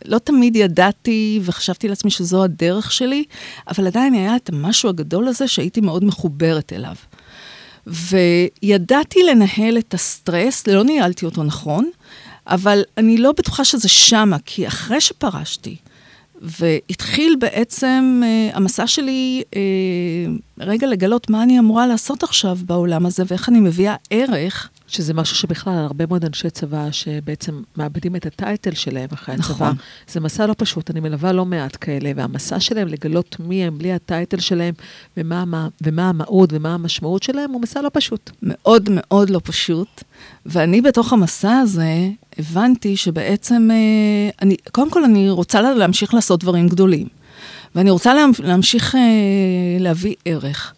[0.04, 3.24] לא תמיד ידעתי וחשבתי לעצמי שזו הדרך שלי,
[3.68, 6.94] אבל עדיין היה את המשהו הגדול הזה שהייתי מאוד מחוברת אליו.
[7.86, 11.90] וידעתי לנהל את הסטרס, לא ניהלתי אותו נכון,
[12.46, 15.76] אבל אני לא בטוחה שזה שמה, כי אחרי שפרשתי,
[16.42, 19.54] והתחיל בעצם uh, המסע שלי uh,
[20.60, 25.36] רגע לגלות מה אני אמורה לעשות עכשיו בעולם הזה ואיך אני מביאה ערך שזה משהו
[25.36, 29.54] שבכלל, הרבה מאוד אנשי צבא שבעצם מאבדים את הטייטל שלהם אחרי נכון.
[29.54, 29.82] הצבא.
[30.08, 33.92] זה מסע לא פשוט, אני מלווה לא מעט כאלה, והמסע שלהם לגלות מי הם בלי
[33.92, 34.74] הטייטל שלהם,
[35.16, 38.30] ומה, ומה המהות ומה המשמעות שלהם, הוא מסע לא פשוט.
[38.42, 40.02] מאוד מאוד לא פשוט.
[40.46, 46.68] ואני בתוך המסע הזה הבנתי שבעצם, אה, אני, קודם כל אני רוצה להמשיך לעשות דברים
[46.68, 47.08] גדולים.
[47.74, 49.00] ואני רוצה להמשיך אה,
[49.80, 50.74] להביא ערך.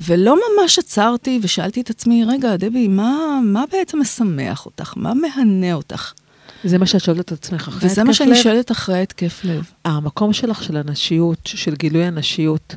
[0.00, 4.92] ולא ממש עצרתי ושאלתי את עצמי, רגע, דבי, מה, מה בעצם משמח אותך?
[4.96, 6.12] מה מהנה אותך?
[6.64, 7.90] זה מה שאת שואלת את עצמך אחרי התקף לב?
[7.90, 9.70] וזה מה שאני שואלת אחרי התקף לב.
[9.84, 12.76] המקום שלך של הנשיות, של גילוי הנשיות,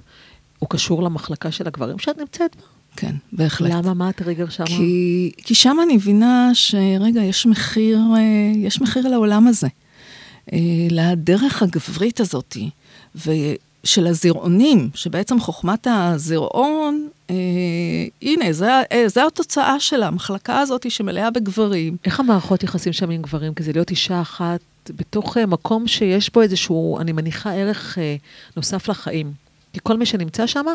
[0.59, 2.63] הוא קשור למחלקה של הגברים שאת נמצאת בה?
[2.95, 3.71] כן, בהחלט.
[3.71, 3.93] למה?
[3.93, 4.65] מה הטריגר שם?
[4.65, 8.21] כי, כי שם אני מבינה שרגע, יש מחיר, אה,
[8.55, 9.67] יש מחיר לעולם הזה.
[10.53, 10.59] אה,
[10.89, 12.69] לדרך הגברית הזאתי.
[13.83, 17.35] של הזרעונים, שבעצם חוכמת הזרעון, אה,
[18.21, 21.97] הנה, זה, אה, זה התוצאה של המחלקה הזאת שמלאה בגברים.
[22.05, 23.53] איך המערכות יחסים שם עם גברים?
[23.53, 24.59] כי זה להיות אישה אחת
[24.89, 28.15] בתוך אה, מקום שיש בו איזשהו, אני מניחה, ערך אה,
[28.57, 29.33] נוסף לחיים.
[29.73, 30.65] כי כל מי שנמצא שם,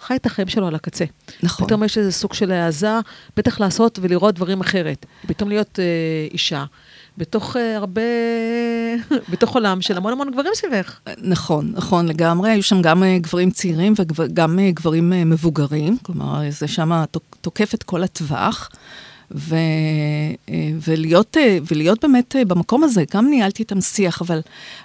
[0.00, 1.04] חי את החיים שלו על הקצה.
[1.42, 1.66] נכון.
[1.66, 3.00] פתאום יש איזה סוג של העזה,
[3.36, 5.06] בטח לעשות ולראות דברים אחרת.
[5.26, 5.84] פתאום להיות אה,
[6.30, 6.64] אישה.
[7.18, 8.02] בתוך uh, הרבה,
[9.30, 11.00] בתוך עולם של המון המון גברים סביבך.
[11.18, 12.50] נכון, נכון, לגמרי.
[12.50, 17.04] היו שם גם uh, גברים צעירים וגם uh, גברים מבוגרים, כלומר, זה שם
[17.40, 18.70] תוקף את כל הטווח.
[19.34, 19.56] ו,
[20.86, 21.36] ולהיות,
[21.70, 24.40] ולהיות באמת במקום הזה, גם ניהלתי איתם שיח, אבל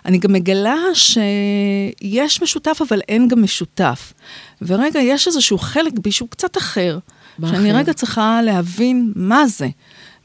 [0.06, 4.14] אני גם מגלה שיש משותף, אבל אין גם משותף.
[4.62, 7.00] ורגע, יש איזשהו חלק בי שהוא קצת אחר,
[7.40, 7.78] שאני אחר?
[7.78, 9.68] רגע צריכה להבין מה זה.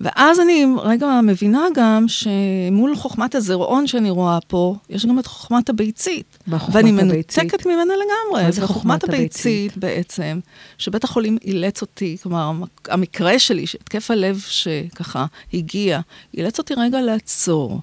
[0.00, 5.68] ואז אני רגע מבינה גם שמול חוכמת הזרעון שאני רואה פה, יש גם את חוכמת
[5.68, 6.38] הביצית.
[6.46, 6.98] מה חוכמת הביצית?
[6.98, 8.44] ואני מנותקת ממנה לגמרי.
[8.44, 9.72] מה זה חוכמת הביצית?
[9.72, 10.40] הביצית בעצם,
[10.78, 12.52] שבית החולים אילץ אותי, כלומר,
[12.88, 16.00] המקרה שלי, שהתקף הלב שככה הגיע,
[16.34, 17.80] אילץ אותי רגע לעצור.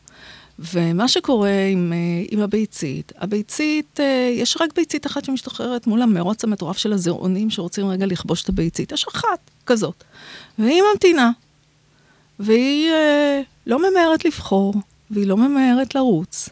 [0.60, 1.94] ומה שקורה עם,
[2.32, 4.00] עם הביצית, הביצית,
[4.34, 8.92] יש רק ביצית אחת שמשתחררת מול המרוץ המטורף של הזרעונים שרוצים רגע לכבוש את הביצית.
[8.92, 10.04] יש אחת כזאת.
[10.60, 11.32] והיא ממתינה,
[12.40, 14.74] והיא אה, לא ממהרת לבחור,
[15.12, 16.50] והיא לא ממהרת לרוץ.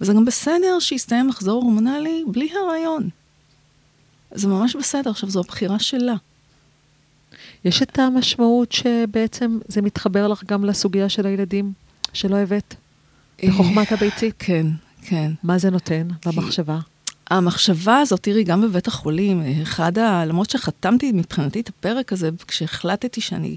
[0.00, 3.08] וזה גם בסדר שיסתיים מחזור הורמונלי בלי הריון.
[4.34, 6.14] זה ממש בסדר, עכשיו זו הבחירה שלה.
[7.64, 11.72] יש את המשמעות שבעצם זה מתחבר לך גם לסוגיה של הילדים
[12.12, 12.74] שלא הבאת?
[13.44, 14.34] בחוכמת אה, הביצית?
[14.38, 14.66] כן,
[15.02, 15.32] כן.
[15.42, 16.78] מה זה נותן במחשבה?
[17.30, 20.24] המחשבה הזאת, תראי, גם בבית החולים, אחד ה...
[20.24, 23.56] למרות שחתמתי מבחינתי את הפרק הזה, כשהחלטתי שאני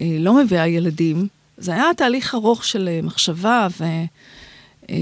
[0.00, 1.28] לא מביאה ילדים.
[1.58, 3.84] זה היה תהליך ארוך של אה, מחשבה, ו...
[4.90, 4.96] אה,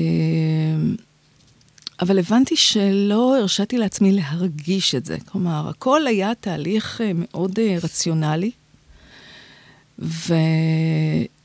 [2.00, 5.16] אבל הבנתי שלא הרשיתי לעצמי להרגיש את זה.
[5.26, 8.50] כלומר, הכל היה תהליך מאוד רציונלי.
[9.98, 10.34] ו...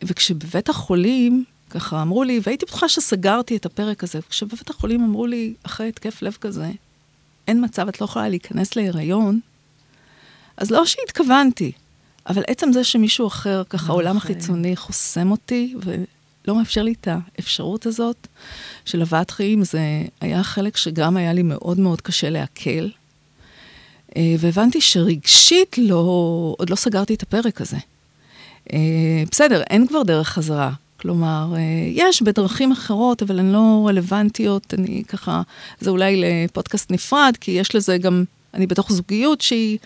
[0.04, 5.54] וכשבבית החולים, ככה אמרו לי, והייתי בטוחה שסגרתי את הפרק הזה, כשבבית החולים אמרו לי,
[5.63, 6.71] אחרי התקף לב כזה,
[7.47, 9.39] אין מצב, את לא יכולה להיכנס להיריון,
[10.58, 11.71] אז לא שהתכוונתי,
[12.28, 17.86] אבל עצם זה שמישהו אחר, ככה, העולם החיצוני חוסם אותי, ולא מאפשר לי את האפשרות
[17.86, 18.28] הזאת
[18.86, 19.80] של הבאת חיים, זה
[20.22, 22.88] היה חלק שגם היה לי מאוד מאוד קשה לעכל.
[24.18, 27.78] אה, והבנתי שרגשית לא, עוד לא סגרתי את הפרק הזה.
[28.74, 30.72] אה, בסדר, אין כבר דרך חזרה.
[30.98, 31.60] כלומר, אה,
[31.92, 34.74] יש בדרכים אחרות, אבל הן לא רלוונטיות.
[34.74, 35.42] אני ככה,
[35.80, 39.78] זה אולי לפודקאסט נפרד, כי יש לזה גם, אני בתוך זוגיות שהיא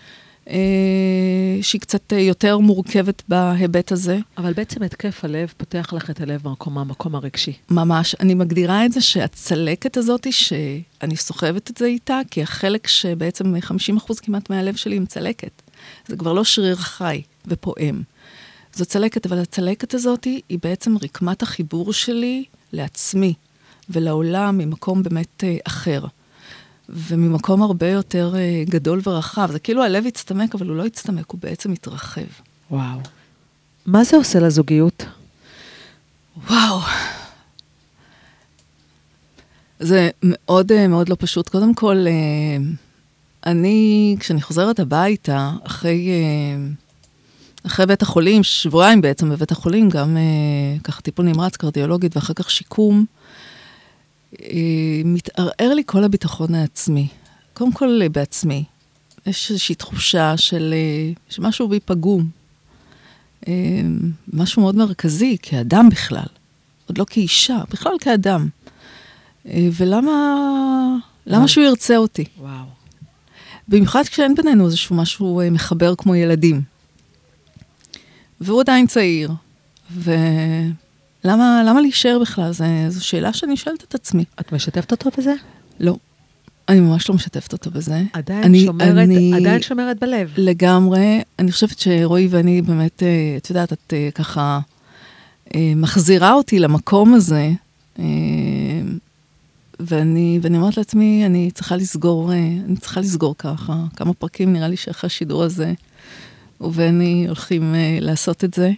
[1.62, 4.18] שהיא קצת יותר מורכבת בהיבט הזה.
[4.38, 7.52] אבל בעצם התקף הלב פותח לך את הלב במקום, מהמקום הרגשי.
[7.70, 8.14] ממש.
[8.20, 14.20] אני מגדירה את זה שהצלקת הזאת, שאני סוחבת את זה איתה, כי החלק שבעצם 50%
[14.22, 15.62] כמעט מהלב שלי עם צלקת.
[16.06, 18.02] זה כבר לא שריר חי ופועם.
[18.74, 23.34] זו צלקת, אבל הצלקת הזאת היא בעצם רקמת החיבור שלי לעצמי
[23.90, 26.04] ולעולם ממקום באמת אה, אחר.
[26.88, 29.48] וממקום הרבה יותר אה, גדול ורחב.
[29.52, 32.20] זה כאילו הלב הצטמק, אבל הוא לא הצטמק, הוא בעצם התרחב.
[32.70, 32.98] וואו.
[33.86, 35.04] מה זה עושה לזוגיות?
[36.50, 36.80] וואו.
[39.80, 41.48] זה מאוד אה, מאוד לא פשוט.
[41.48, 42.64] קודם כל, אה,
[43.46, 46.10] אני, כשאני חוזרת הביתה, אחרי,
[47.66, 50.16] אחרי בית החולים, שבועיים בעצם בבית החולים, גם
[50.84, 53.04] ככה טיפול נמרץ, קרדיולוגית ואחר כך שיקום,
[55.04, 57.08] מתערער לי כל הביטחון העצמי.
[57.52, 58.64] קודם כל בעצמי.
[59.26, 60.74] יש איזושהי תחושה של
[61.28, 62.28] שמשהו בי פגום.
[64.32, 66.26] משהו מאוד מרכזי, כאדם בכלל.
[66.86, 68.48] עוד לא כאישה, בכלל כאדם.
[69.48, 70.12] אה, ולמה
[71.26, 72.24] למה שהוא ירצה אותי?
[72.38, 72.64] וואו.
[73.68, 76.62] במיוחד כשאין בינינו איזשהו משהו אה, מחבר כמו ילדים.
[78.40, 79.30] והוא עדיין צעיר,
[81.34, 82.52] ולמה להישאר בכלל?
[82.88, 84.24] זו שאלה שאני שואלת את עצמי.
[84.40, 85.34] את משתפת אותו בזה?
[85.80, 85.96] לא.
[86.68, 88.02] אני ממש לא משתפת אותו בזה.
[88.12, 90.32] עדיין, אני, שומרת, אני, עדיין שומרת בלב.
[90.36, 91.22] לגמרי.
[91.38, 94.60] אני חושבת שרועי ואני באמת, אה, את יודעת, את ככה
[95.56, 97.50] מחזירה אותי למקום הזה.
[99.80, 103.84] ואני, ואני אומרת לעצמי, אני צריכה לסגור, אה, אני צריכה לסגור ככה.
[103.96, 105.72] כמה פרקים נראה לי שאחרי השידור הזה,
[106.60, 108.70] ובני הולכים לעשות את זה.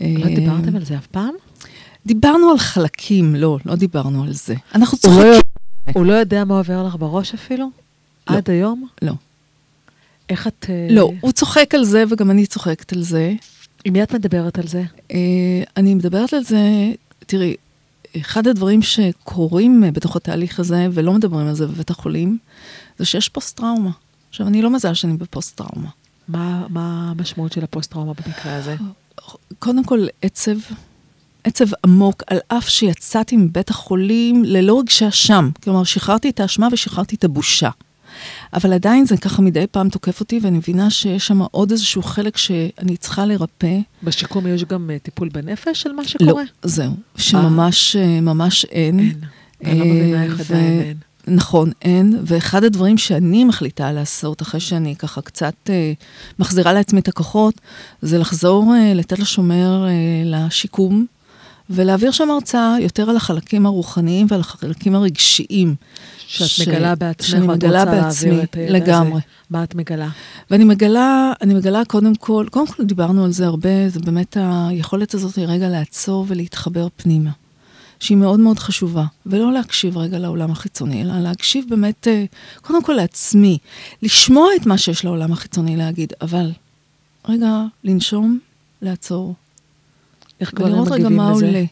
[0.00, 1.34] לא דיברתם על זה אף פעם?
[2.06, 4.54] דיברנו על חלקים, לא, לא דיברנו על זה.
[4.74, 5.22] אנחנו צוחקים.
[5.22, 7.70] הוא, לא, הוא לא יודע מה עובר לך בראש אפילו?
[8.30, 8.36] לא.
[8.36, 8.86] עד היום?
[9.02, 9.12] לא.
[10.28, 10.66] איך את...
[10.90, 13.34] לא, הוא צוחק על זה וגם אני צוחקת על זה.
[13.84, 14.82] עם מי את מדברת על זה?
[15.76, 16.58] אני מדברת על זה,
[17.26, 17.56] תראי,
[18.20, 22.38] אחד הדברים שקורים אה, בתוך התהליך הזה, ולא מדברים על זה בבית החולים,
[22.98, 23.90] זה שיש פוסט-טראומה.
[24.28, 25.88] עכשיו, אני לא מזל שאני בפוסט-טראומה.
[26.28, 28.76] מה, מה המשמעות של הפוסט-טראומה במקרה הזה?
[29.58, 30.56] קודם כל, עצב.
[31.46, 35.50] עצב עמוק, על אף שיצאתי מבית החולים ללא רגשי אשם.
[35.62, 37.70] כלומר, שחררתי את האשמה ושחררתי את הבושה.
[38.52, 42.36] אבל עדיין זה ככה מדי פעם תוקף אותי, ואני מבינה שיש שם עוד איזשהו חלק
[42.36, 43.78] שאני צריכה לרפא.
[44.02, 46.42] בשיקום יש גם uh, טיפול בנפש של מה שקורה?
[46.42, 46.92] לא, זהו.
[47.16, 49.00] שממש אה, ממש אין.
[49.00, 49.20] אין.
[49.64, 50.96] אני לא מבינה איך עדיין אין.
[51.28, 55.92] נכון, אין, ואחד הדברים שאני מחליטה לעשות, אחרי שאני ככה קצת אה,
[56.38, 57.54] מחזירה לעצמי את הכוחות,
[58.02, 59.92] זה לחזור אה, לתת לשומר אה,
[60.24, 61.06] לשיקום,
[61.70, 65.74] ולהעביר שם הרצאה יותר על החלקים הרוחניים ועל החלקים הרגשיים.
[66.26, 66.68] שאת ש...
[66.68, 69.12] מגלה בעצמך, ואת רוצה בעצמי, לגמרי.
[69.12, 69.20] הזה.
[69.50, 70.08] מה את מגלה?
[70.50, 75.14] ואני מגלה, אני מגלה קודם כל, קודם כל דיברנו על זה הרבה, זה באמת היכולת
[75.14, 77.30] הזאת רגע לעצור ולהתחבר פנימה.
[78.00, 82.24] שהיא מאוד מאוד חשובה, ולא להקשיב רגע לעולם החיצוני, אלא להקשיב באמת, אה,
[82.62, 83.58] קודם כל לעצמי,
[84.02, 86.50] לשמוע את מה שיש לעולם החיצוני להגיד, אבל
[87.28, 88.38] רגע, לנשום,
[88.82, 89.34] לעצור.
[90.40, 91.64] איך גברים מגיבים לזה?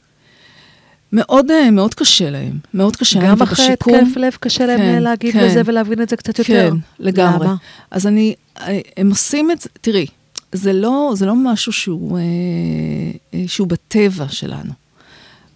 [1.13, 5.03] מאוד, אה, מאוד קשה להם, מאוד קשה להם, גם אחרי התקף לב קשה להם כן,
[5.03, 6.71] להגיד כן, לזה ולהבין את זה קצת יותר.
[6.71, 7.47] כן, לגמרי.
[7.47, 7.57] למה?
[7.91, 10.07] אז אני, אה, הם עושים את זה, תראי,
[10.53, 14.84] זה לא, זה לא משהו שהוא, אה, שהוא בטבע שלנו.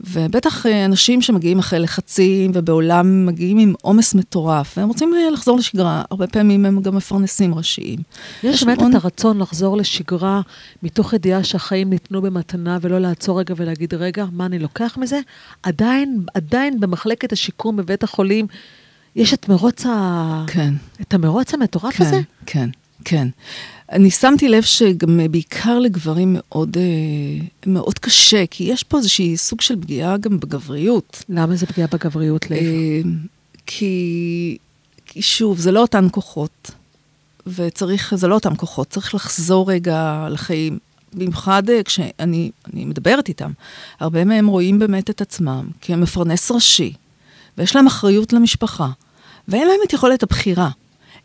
[0.01, 5.59] ובטח אה, אנשים שמגיעים אחרי לחצים ובעולם מגיעים עם עומס מטורף, והם רוצים אה, לחזור
[5.59, 7.99] לשגרה, הרבה פעמים הם גם מפרנסים ראשיים.
[8.43, 10.41] יש באמת את הרצון לחזור לשגרה
[10.83, 15.21] מתוך ידיעה שהחיים ניתנו במתנה ולא לעצור רגע ולהגיד, רגע, מה אני לוקח מזה?
[15.63, 18.47] עדיין, עדיין במחלקת השיקום בבית החולים
[19.17, 20.45] יש את מרוץ ה...
[20.47, 20.75] כן.
[21.01, 22.21] את המרוץ המטורף כן, הזה?
[22.47, 22.71] כן, כן.
[23.93, 29.37] אני שמתי לב שגם אה, בעיקר לגברים מאוד, אה, מאוד קשה, כי יש פה איזושהי
[29.37, 31.25] סוג של פגיעה גם בגבריות.
[31.29, 32.59] למה זה פגיעה בגבריות, לב?
[32.59, 33.01] אה,
[33.67, 34.59] כי,
[35.07, 36.71] כי שוב, זה לא אותן כוחות,
[37.47, 40.79] וצריך, זה לא אותן כוחות, צריך לחזור רגע לחיים.
[41.15, 43.53] במיוחד כשאני מדברת איתם,
[44.01, 46.93] הרבה מהם רואים באמת את עצמם כמפרנס ראשי,
[47.59, 48.89] ויש להם אחריות למשפחה,
[49.49, 50.71] ואין להם את יכולת הבחירה.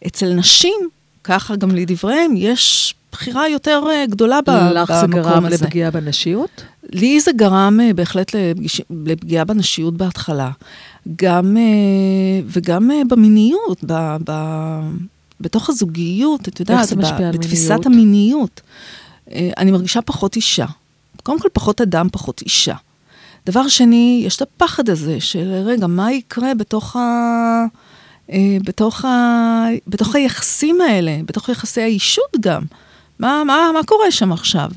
[0.08, 0.89] אצל נשים
[1.24, 4.74] ככה גם לדבריהם, יש בחירה יותר אה, גדולה במקום הזה.
[4.74, 6.64] לך זה גרם לפגיעה בנשיות?
[6.92, 8.36] לי זה גרם אה, בהחלט
[9.06, 10.52] לפגיעה בנשיות בהתחלה.
[11.16, 14.32] גם, אה, וגם במיניות, ב, ב,
[15.42, 18.62] בתוך הזוגיות, את יודעת, על בתפיסת המיניות.
[19.32, 20.66] אני מרגישה פחות אישה.
[21.24, 22.76] קודם כל, פחות אדם, פחות אישה.
[23.46, 27.66] דבר שני, יש את הפחד הזה של, רגע, מה יקרה בתוך ה...
[28.32, 29.68] אה, בתוך, ה...
[29.88, 32.62] בתוך היחסים האלה, בתוך יחסי האישות גם.
[33.20, 34.70] מה, מה, מה קורה שם עכשיו?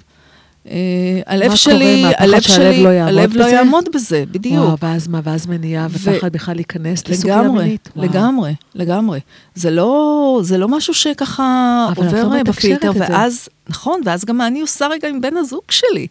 [0.70, 3.44] אה, הלב שלי, הלב שלי, לא הלב לא?
[3.44, 4.64] יעמוד בזה, בדיוק.
[4.64, 7.88] וואו, ואז מה, ואז מניעה ופחד בכלל להיכנס לסוגיה לגמרי, מינית.
[7.96, 8.08] וואו.
[8.08, 9.20] לגמרי, לגמרי.
[9.54, 12.90] זה לא, זה לא משהו שככה את עובר לא אה, בפילטר.
[12.96, 16.06] ואז, נכון, ואז גם מה אני עושה רגע עם בן הזוג שלי.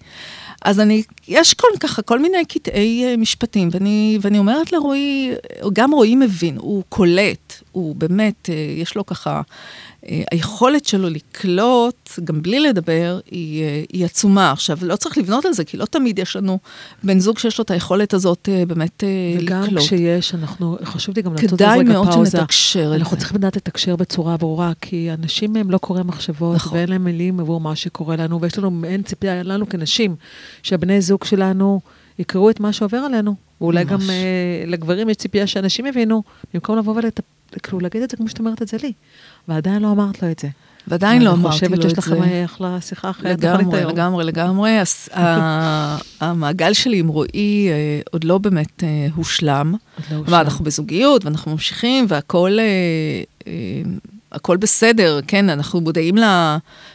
[0.66, 5.32] אז אני, יש כל ככה, כל מיני קטעי אה, משפטים, ואני, ואני אומרת לרועי,
[5.74, 9.42] גם רועי מבין, הוא קולט, הוא באמת, אה, יש לו ככה,
[10.32, 14.52] היכולת שלו לקלוט, גם בלי לדבר, היא, אה, היא עצומה.
[14.52, 16.60] עכשיו, לא צריך לבנות על זה, כי לא תמיד יש לנו
[17.04, 19.84] בן זוג שיש לו את היכולת הזאת אה, באמת אה, וגם לקלוט.
[19.84, 22.38] כשיש, אנחנו, חשוב לי גם לעשות כדאי איזה רגע מאוד פאוזה.
[22.38, 23.20] שנתקשר את אנחנו זה.
[23.20, 26.78] צריכים לדעת לתקשר בצורה ברורה, כי אנשים הם לא קוראים מחשבות, נכון.
[26.78, 30.16] ואין להם מילים עבור מה שקורה לנו, ויש לנו מעין ציפייה לנו כנשים,
[30.64, 31.82] שהבני זוג שלנו
[32.20, 33.36] יקראו את מה שעובר עלינו.
[33.62, 33.92] ואולי ממש.
[33.92, 36.96] גם אה, לגברים יש ציפייה שאנשים יבינו, במקום לבוא
[37.54, 38.94] וכאילו להגיד את זה כמו שאת אומרת את זה לי.
[39.48, 40.48] ועדיין לא אמרת לו את זה.
[40.88, 42.30] ועדיין לא אמרתי לו אני את חושבת שיש לכם זה.
[42.32, 43.26] אה, אחלה שיחה אחרת.
[43.44, 43.92] לגמרי, היום.
[43.92, 44.78] לגמרי, לגמרי.
[44.80, 47.74] הס- ה- המעגל שלי עם רועי אה,
[48.12, 49.74] עוד לא באמת אה, הושלם.
[49.96, 50.34] עוד לא הושלם.
[50.34, 52.66] אנחנו בזוגיות ואנחנו ממשיכים והכול אה,
[53.48, 53.54] אה,
[54.32, 56.24] הכל בסדר, כן, אנחנו מודעים ל...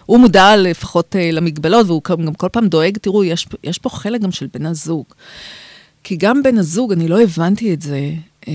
[0.06, 4.20] הוא מודע לפחות אה, למגבלות, והוא גם כל פעם דואג, תראו, יש, יש פה חלק
[4.20, 5.04] גם של בן הזוג.
[6.04, 8.12] כי גם בן הזוג, אני לא הבנתי את זה.
[8.48, 8.52] אה,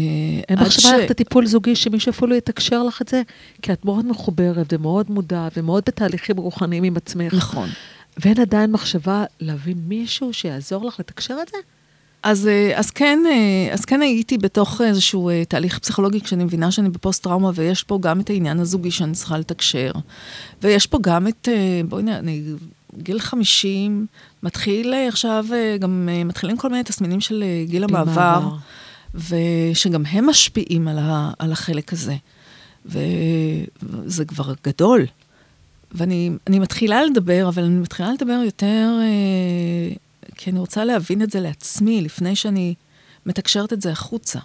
[0.49, 3.21] אין עד מחשבה ללכת לטיפול זוגי שמישהו אפילו יתקשר לך את זה,
[3.61, 7.33] כי את מאוד מחוברת ומאוד מודעת ומאוד בתהליכים רוחניים עם עצמך.
[7.33, 7.69] נכון.
[8.17, 11.57] ואין עדיין מחשבה להביא מישהו שיעזור לך לתקשר את זה?
[12.23, 16.89] אז, אה, אז, כן, אה, אז כן הייתי בתוך איזשהו תהליך פסיכולוגי כשאני מבינה שאני
[16.89, 19.91] בפוסט-טראומה, ויש פה גם את העניין הזוגי שאני צריכה לתקשר,
[20.61, 21.47] ויש פה גם את,
[21.89, 22.41] בואי אני
[22.97, 24.05] גיל 50,
[24.43, 28.55] מתחיל אה, עכשיו, אה, גם אה, מתחילים כל מיני תסמינים של גיל המעבר, מעבר.
[29.73, 32.15] ושגם הם משפיעים על, ה, על החלק הזה.
[32.85, 35.05] וזה כבר גדול.
[35.91, 38.99] ואני אני מתחילה לדבר, אבל אני מתחילה לדבר יותר,
[40.35, 42.73] כי אני רוצה להבין את זה לעצמי, לפני שאני
[43.25, 44.39] מתקשרת את זה החוצה.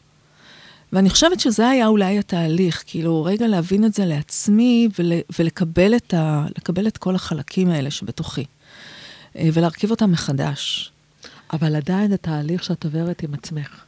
[0.92, 6.14] ואני חושבת שזה היה אולי התהליך, כאילו, רגע להבין את זה לעצמי ול, ולקבל את,
[6.14, 6.46] ה,
[6.86, 8.44] את כל החלקים האלה שבתוכי,
[9.36, 10.92] אה, ולהרכיב אותם מחדש.
[11.52, 13.84] אבל עדיין התהליך שאת עוברת עם עצמך.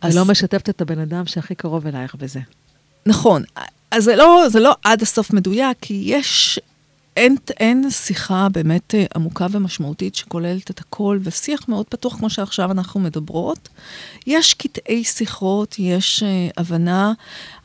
[0.00, 0.16] אז...
[0.16, 2.40] ולא משתפת את הבן אדם שהכי קרוב אלייך בזה.
[3.06, 3.42] נכון,
[3.90, 6.60] אז זה לא, זה לא עד הסוף מדויק, כי יש,
[7.16, 12.70] אין, אין שיחה באמת אה, עמוקה ומשמעותית שכוללת את הכל, ושיח מאוד פתוח, כמו שעכשיו
[12.70, 13.68] אנחנו מדברות.
[14.26, 17.12] יש קטעי שיחות, יש אה, הבנה.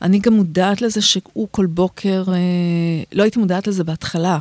[0.02, 4.38] אני גם מודעת לזה שהוא כל בוקר, אה, לא הייתי מודעת לזה בהתחלה,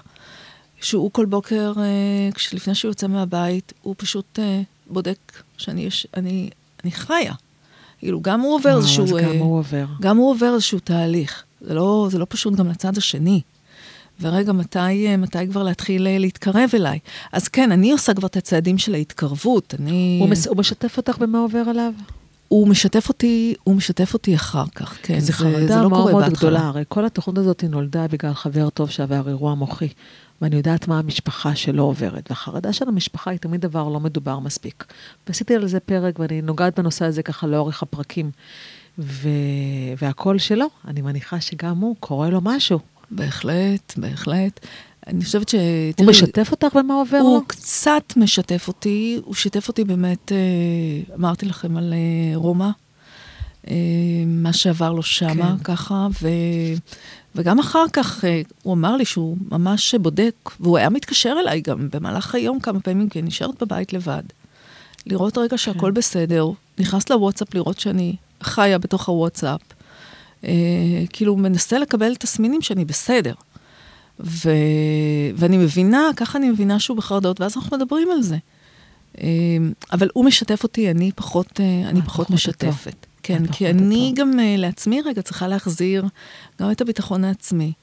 [0.82, 5.18] שהוא כל בוקר, אה, לפני שהוא יוצא מהבית, הוא פשוט אה, בודק
[5.58, 6.50] שאני יש, אני,
[6.84, 7.34] אני חיה.
[8.00, 9.06] כאילו, גם הוא עובר וואו, איזשהו...
[9.06, 9.86] גם אה, הוא עובר.
[10.02, 11.44] גם הוא עובר איזשהו תהליך.
[11.62, 13.42] זה לא, זה לא פשוט גם לצד השני.
[14.22, 17.00] ורגע, מתי, אה, מתי כבר להתחיל אה, להתקרב אליי?
[17.32, 19.76] אז כן, אני עושה כבר את הצעדים של ההתקרבות.
[19.80, 20.18] אני...
[20.22, 20.48] הוא, מס...
[20.48, 21.94] הוא משתף אותך במה עובר עליו?
[22.48, 25.20] הוא משתף אותי, הוא משתף אותי אחר כך, כן.
[25.20, 26.34] זו חרדה זה לא מאוד מאוד.
[26.34, 26.68] גדולה.
[26.68, 29.88] הרי כל התוכנית הזאת נולדה בגלל חבר טוב שעבר אירוע מוחי.
[30.42, 32.32] ואני יודעת מה המשפחה שלו עוברת.
[32.32, 34.86] והחרדה של המשפחה היא תמיד דבר לא מדובר מספיק.
[35.28, 38.32] ועשיתי על זה פרק, ואני נוגעת בנושא הזה ככה לאורך הפרקים.
[39.00, 39.30] ו...
[39.98, 42.80] והקול שלו, אני מניחה שגם הוא, קורה לו משהו.
[43.12, 44.60] בהחלט, בהחלט.
[45.08, 45.56] אני חושבת ש...
[45.56, 45.62] הוא
[45.96, 47.24] תראי, משתף אותך במה עובר לו?
[47.24, 52.70] הוא קצת משתף אותי, הוא שיתף אותי באמת, אה, אמרתי לכם על אה, רומא,
[53.68, 53.76] אה,
[54.28, 55.64] מה שעבר לו שמה, כן.
[55.64, 56.28] ככה, ו,
[57.36, 58.24] וגם אחר כך
[58.64, 63.10] הוא אמר לי שהוא ממש בודק, והוא היה מתקשר אליי גם במהלך היום כמה פעמים,
[63.10, 64.24] כי אני נשארת בבית לבד.
[65.06, 69.62] לראות רגע שהכל בסדר, נכנס לוואטסאפ לראות שאני חיה בתוך הוואטסאפ.
[70.44, 70.50] אה,
[71.14, 73.34] כאילו, מנסה לקבל תסמינים שאני בסדר.
[74.20, 74.52] ו...
[75.36, 78.38] ואני מבינה, ככה אני מבינה שהוא בחרדות, ואז אנחנו מדברים על זה.
[79.18, 79.28] אה,
[79.92, 83.06] אבל הוא משתף אותי, אני פחות, אה, אני פחות פחות משתפת.
[83.24, 84.22] כן, את כי אני אותו.
[84.22, 86.06] גם אה, לעצמי רגע צריכה להחזיר
[86.62, 87.74] גם את הביטחון העצמי.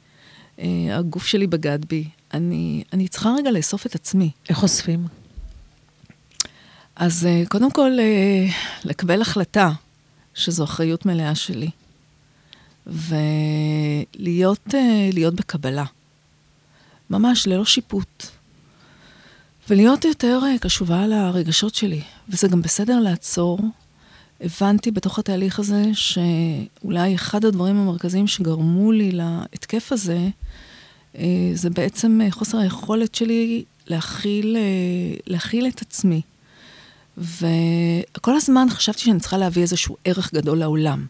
[0.92, 2.04] הגוף שלי בגד בי.
[2.34, 4.30] אני, אני צריכה רגע לאסוף את עצמי.
[4.48, 5.06] איך אוספים?
[6.96, 7.90] אז קודם כל,
[8.84, 9.70] לקבל החלטה
[10.34, 11.70] שזו אחריות מלאה שלי.
[12.86, 15.84] ולהיות אה, להיות בקבלה.
[17.10, 18.26] ממש ללא שיפוט.
[19.68, 22.00] ולהיות יותר אה, קשובה לרגשות שלי.
[22.28, 23.60] וזה גם בסדר לעצור.
[24.40, 30.28] הבנתי בתוך התהליך הזה שאולי אחד הדברים המרכזיים שגרמו לי להתקף הזה,
[31.18, 34.56] אה, זה בעצם חוסר היכולת שלי להכיל,
[35.26, 36.20] להכיל את עצמי.
[37.18, 41.06] וכל הזמן חשבתי שאני צריכה להביא איזשהו ערך גדול לעולם.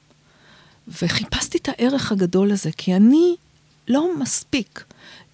[0.89, 3.37] וחיפשתי את הערך הגדול הזה, כי אני
[3.89, 4.85] לא מספיק.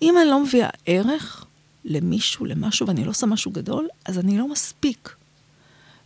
[0.03, 1.45] אם אני לא מביאה ערך,
[1.85, 5.15] למישהו, למשהו, ואני לא עושה משהו גדול, אז אני לא מספיק.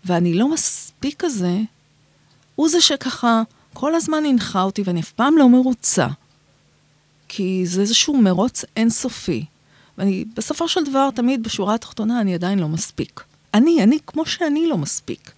[0.04, 1.58] ואני לא מספיק הזה,
[2.54, 3.42] הוא זה שככה
[3.72, 6.06] כל הזמן הנחה אותי, ואני אף פעם לא מרוצה.
[7.28, 9.44] כי זה איזשהו מרוץ אינסופי.
[9.98, 13.24] ואני, בסופו של דבר, תמיד בשורה התחתונה, אני עדיין לא מספיק.
[13.54, 15.32] אני, אני כמו שאני לא מספיק.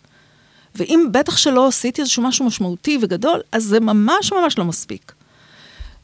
[0.78, 5.12] ואם בטח שלא עשיתי איזשהו משהו משמעותי וגדול, אז זה ממש ממש לא מספיק.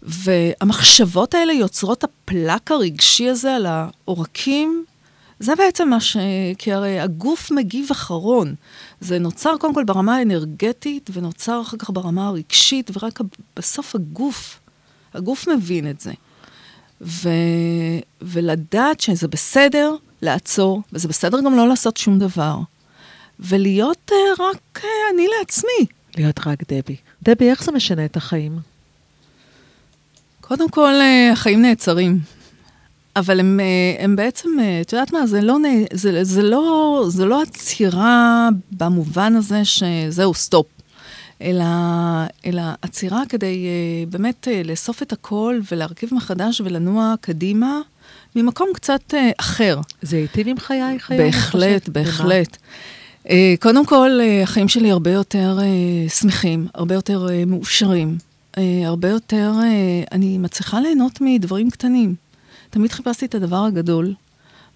[0.03, 4.85] והמחשבות האלה יוצרות הפלק הרגשי הזה על העורקים,
[5.41, 6.17] זה בעצם מה ש...
[6.59, 8.55] כי הרי הגוף מגיב אחרון.
[9.01, 13.21] זה נוצר קודם כל ברמה האנרגטית, ונוצר אחר כך ברמה הרגשית, ורק
[13.57, 14.61] בסוף הגוף,
[15.15, 16.13] הגוף מבין את זה.
[17.01, 17.29] ו...
[18.23, 22.59] ולדעת שזה בסדר לעצור, וזה בסדר גם לא לעשות שום דבר.
[23.41, 25.87] ולהיות uh, רק uh, אני לעצמי.
[26.17, 26.97] להיות רק דבי.
[27.23, 28.59] דבי, איך זה משנה את החיים?
[30.41, 32.19] קודם כל, uh, החיים נעצרים.
[33.17, 33.61] אבל הם,
[33.99, 35.57] הם בעצם, את יודעת מה, זה לא,
[35.93, 40.67] זה, זה, לא, זה לא עצירה במובן הזה שזהו, סטופ.
[41.43, 41.65] אלא,
[42.47, 47.81] אלא עצירה כדי uh, באמת uh, לאסוף את הכל ולהרכיב מחדש ולנוע קדימה
[48.37, 49.81] ממקום קצת uh, אחר.
[50.03, 51.19] זה היטיב עם חיי חיי?
[51.19, 52.57] בהחלט, בהחלט.
[52.57, 52.59] Uh,
[53.61, 58.19] קודם כל, uh, החיים שלי הרבה יותר uh, שמחים, הרבה יותר מאושרים,
[58.85, 59.53] הרבה יותר,
[60.13, 62.15] אני מצליחה ליהנות מדברים קטנים.
[62.71, 64.15] תמיד חיפשתי את הדבר הגדול,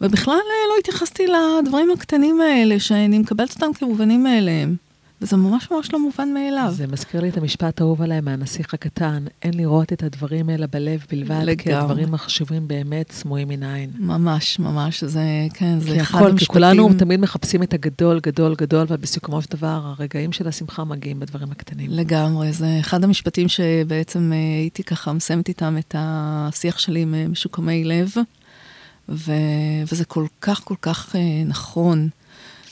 [0.01, 0.35] ובכלל
[0.69, 4.77] לא התייחסתי לדברים הקטנים האלה, שאני מקבלת אותם כמובנים מאליהם.
[5.23, 6.73] וזה ממש ממש לא מובן מאליו.
[6.73, 11.05] זה מזכיר לי את המשפט האהוב עליי מהנסיך הקטן, אין לראות את הדברים האלה בלב
[11.11, 11.57] בלבד, לגמרי.
[11.57, 13.91] כי הדברים החשובים באמת סמויים מן העין.
[13.99, 16.39] ממש, ממש, זה, כן, זה אחד הכל, המשפטים...
[16.39, 21.21] כי כולנו תמיד מחפשים את הגדול, גדול, גדול, ובסיכומו של דבר, הרגעים של השמחה מגיעים
[21.21, 21.91] בדברים הקטנים.
[21.91, 27.29] לגמרי, זה אחד המשפטים שבעצם אה, הייתי ככה מסיימת איתם את השיח שלי עם אה,
[27.29, 28.13] משוקמי לב,
[29.09, 29.33] ו...
[29.93, 32.09] וזה כל כך, כל כך אה, נכון.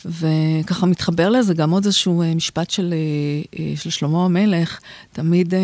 [0.07, 4.81] וככה מתחבר לזה גם עוד איזשהו אה, משפט של, אה, אה, של שלמה המלך,
[5.13, 5.55] תמיד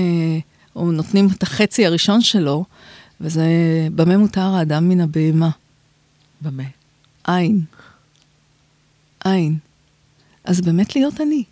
[0.76, 2.64] או נותנים את החצי הראשון שלו,
[3.20, 3.47] וזה
[3.95, 5.51] במה מותר האדם מן הבהמה.
[6.40, 6.62] במה?
[7.24, 7.64] עין.
[9.24, 9.57] עין.
[10.45, 11.45] אז באמת להיות אני.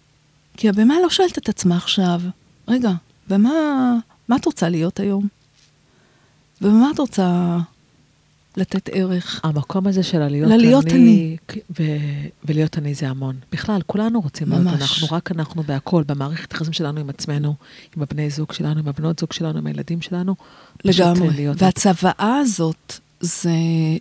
[0.56, 2.20] כי הבהמה לא שואלת את עצמה עכשיו,
[2.68, 2.90] רגע,
[3.28, 3.50] ומה
[4.28, 5.28] מה את רוצה להיות היום?
[6.60, 7.58] ומה את רוצה
[8.56, 9.40] לתת ערך.
[9.44, 10.96] המקום הזה של הלהיות ללהיות אני.
[10.96, 11.36] אני.
[11.78, 11.82] ו...
[12.44, 13.36] ולהיות אני זה המון.
[13.52, 14.66] בכלל, כולנו רוצים ממש.
[14.66, 17.54] להיות אנחנו, רק אנחנו בהכל, במערכת היחסים שלנו עם עצמנו,
[17.96, 20.34] עם הבני זוג שלנו, עם הבנות זוג שלנו, עם הילדים שלנו.
[20.84, 21.48] לגמרי.
[21.56, 23.50] והצוואה הזאת, זה,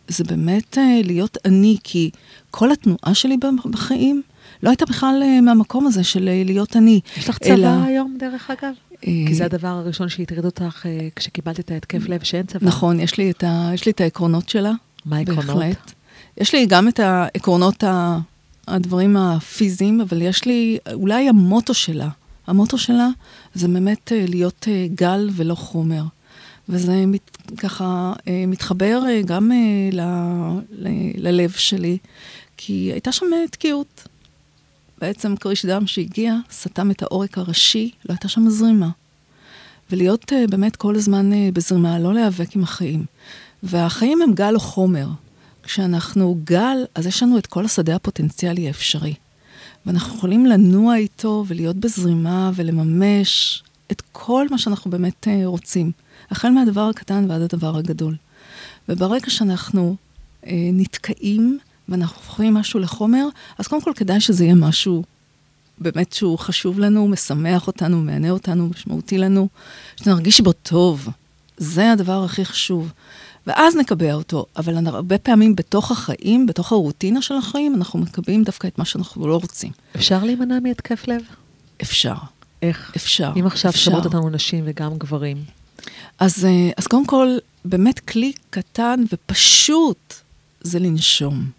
[0.08, 2.10] זה באמת אה, להיות אני, כי
[2.52, 4.22] כל התנועה שלי בחיים
[4.64, 7.00] לא הייתה בכלל אה, מהמקום הזה של אה, להיות אני.
[7.18, 7.68] יש לך צבא אלא...
[7.86, 8.74] היום, דרך אגב?
[9.02, 10.86] כי זה הדבר הראשון שהטריד אותך
[11.16, 12.68] כשקיבלת את ההתקף לב, שאין צבא.
[12.68, 14.72] נכון, יש לי את, ה, יש לי את העקרונות שלה.
[15.06, 15.46] מה העקרונות?
[15.46, 15.92] בהחלט.
[16.38, 17.84] יש לי גם את העקרונות,
[18.68, 22.10] הדברים הפיזיים, אבל יש לי אולי המוטו שלה.
[22.48, 23.08] המוטו שלה
[23.54, 26.04] זה באמת להיות גל ולא חומר.
[26.70, 28.14] וזה מת, ככה
[28.48, 29.52] מתחבר גם
[29.92, 30.02] ל,
[30.72, 30.88] ל,
[31.18, 31.98] ללב שלי,
[32.58, 34.08] כי הייתה שם תקיעות.
[35.02, 38.90] בעצם כריש דם שהגיע, סתם את העורק הראשי, לא הייתה שם זרימה.
[39.92, 43.06] ולהיות uh, באמת כל הזמן uh, בזרימה, לא להיאבק עם החיים.
[43.64, 45.08] והחיים הם גל או חומר.
[45.64, 49.14] כשאנחנו גל, אז יש לנו את כל השדה הפוטנציאלי האפשרי.
[49.86, 55.92] ואנחנו יכולים לנוע איתו ולהיות בזרימה ולממש את כל מה שאנחנו באמת uh, רוצים.
[56.32, 58.16] החל מהדבר הקטן ועד הדבר הגדול.
[58.90, 59.96] וברגע שאנחנו
[60.44, 61.60] uh, נתקעים
[61.90, 63.28] ואנחנו הופכים משהו לחומר,
[63.58, 65.04] אז קודם כל כדאי שזה יהיה משהו
[65.78, 69.48] באמת שהוא חשוב לנו, משמח אותנו, מהנה אותנו, משמעותי לנו,
[69.96, 71.08] שנרגיש בו טוב.
[71.58, 72.92] זה הדבר הכי חשוב.
[73.48, 78.68] ואז נקבע אותו, אבל הרבה פעמים בתוך החיים, בתוך הרוטינה של החיים, אנחנו מקבעים דווקא
[78.68, 79.72] את מה שאנחנו לא רוצים.
[79.96, 81.22] אפשר להימנע מהתקף לב?
[81.82, 82.14] אפשר.
[82.62, 82.92] איך?
[82.96, 83.32] אפשר.
[83.40, 85.44] אם עכשיו שומעות אותנו נשים וגם גברים.
[86.20, 87.28] אז, אה, אז קודם כל,
[87.66, 90.14] באמת כלי קטן ופשוט
[90.62, 91.59] זה לנשום.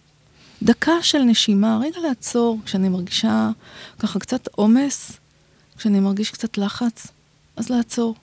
[0.63, 3.51] דקה של נשימה, רגע לעצור, כשאני מרגישה
[3.99, 5.13] ככה קצת עומס,
[5.77, 7.07] כשאני מרגיש קצת לחץ,
[7.57, 8.15] אז לעצור.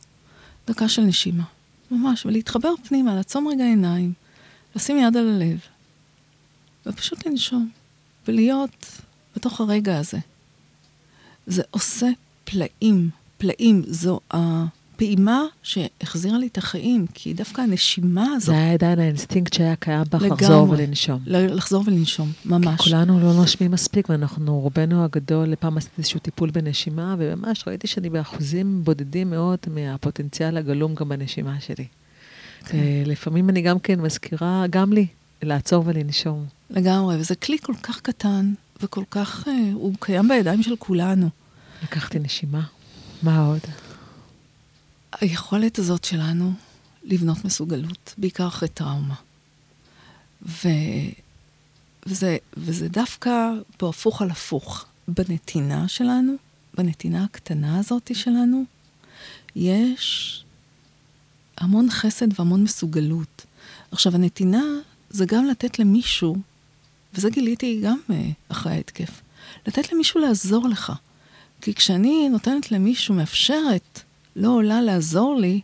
[0.67, 1.43] דקה של נשימה,
[1.91, 4.13] ממש, ולהתחבר פנימה, לעצום רגע עיניים,
[4.75, 5.59] לשים יד על הלב,
[6.85, 7.69] ופשוט לנשום,
[8.27, 8.85] ולהיות
[9.35, 10.17] בתוך הרגע הזה.
[11.47, 12.07] זה עושה
[12.43, 13.83] פלאים, פלאים.
[13.87, 14.65] זו ה...
[14.97, 18.45] פעימה שהחזירה לי את החיים, כי דווקא הנשימה הזאת...
[18.45, 21.19] זה היה עדיין האינסטינקט שהיה קיים בך, לחזור ולנשום.
[21.25, 22.81] לחזור ולנשום, ממש.
[22.81, 27.87] כי כולנו לא נושמים מספיק, ואנחנו, רובנו הגדול, פעם עשיתי איזשהו טיפול בנשימה, וממש ראיתי
[27.87, 31.85] שאני באחוזים בודדים מאוד מהפוטנציאל הגלום גם בנשימה שלי.
[32.65, 32.77] כן.
[33.05, 35.07] לפעמים אני גם כן מזכירה, גם לי,
[35.41, 36.45] לעצור ולנשום.
[36.69, 41.29] לגמרי, וזה כלי כל כך קטן, וכל כך, אה, הוא קיים בידיים של כולנו.
[41.83, 42.61] לקחתי נשימה.
[43.23, 43.61] מה עוד?
[45.11, 46.53] היכולת הזאת שלנו
[47.03, 49.15] לבנות מסוגלות, בעיקר אחרי טראומה.
[50.41, 50.67] ו...
[52.05, 53.51] וזה, וזה דווקא
[53.81, 54.85] בהפוך על הפוך.
[55.07, 56.33] בנתינה שלנו,
[56.73, 58.63] בנתינה הקטנה הזאת שלנו,
[59.55, 60.43] יש
[61.57, 63.45] המון חסד והמון מסוגלות.
[63.91, 64.63] עכשיו, הנתינה
[65.09, 66.37] זה גם לתת למישהו,
[67.13, 68.13] וזה גיליתי גם uh,
[68.49, 69.21] אחרי ההתקף,
[69.67, 70.93] לתת למישהו לעזור לך.
[71.61, 74.01] כי כשאני נותנת למישהו, מאפשרת,
[74.37, 75.61] לא עולה לעזור לי,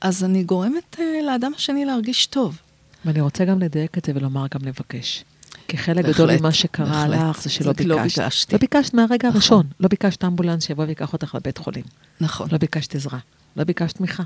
[0.00, 2.58] אז אני גורמת uh, לאדם השני להרגיש טוב.
[3.04, 5.24] ואני רוצה גם לדייק את זה ולומר גם לבקש.
[5.68, 7.30] כי חלק גדול ממה שקרה בהחלט.
[7.30, 7.88] לך זה שלא ביקשת.
[7.88, 8.54] לא ביקשתי.
[8.54, 9.30] לא ביקשת מהרגע נכון.
[9.32, 9.66] הראשון.
[9.80, 11.84] לא ביקשת אמבולנס שיבוא ויקח אותך לבית חולים.
[12.20, 12.48] נכון.
[12.52, 13.18] לא ביקשת עזרה.
[13.56, 14.22] לא ביקשת תמיכה.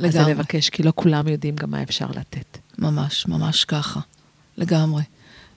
[0.00, 0.20] לגמרי.
[0.20, 2.58] אז זה לבקש, כי לא כולם יודעים גם מה אפשר לתת.
[2.78, 4.00] ממש, ממש ככה.
[4.56, 5.02] לגמרי.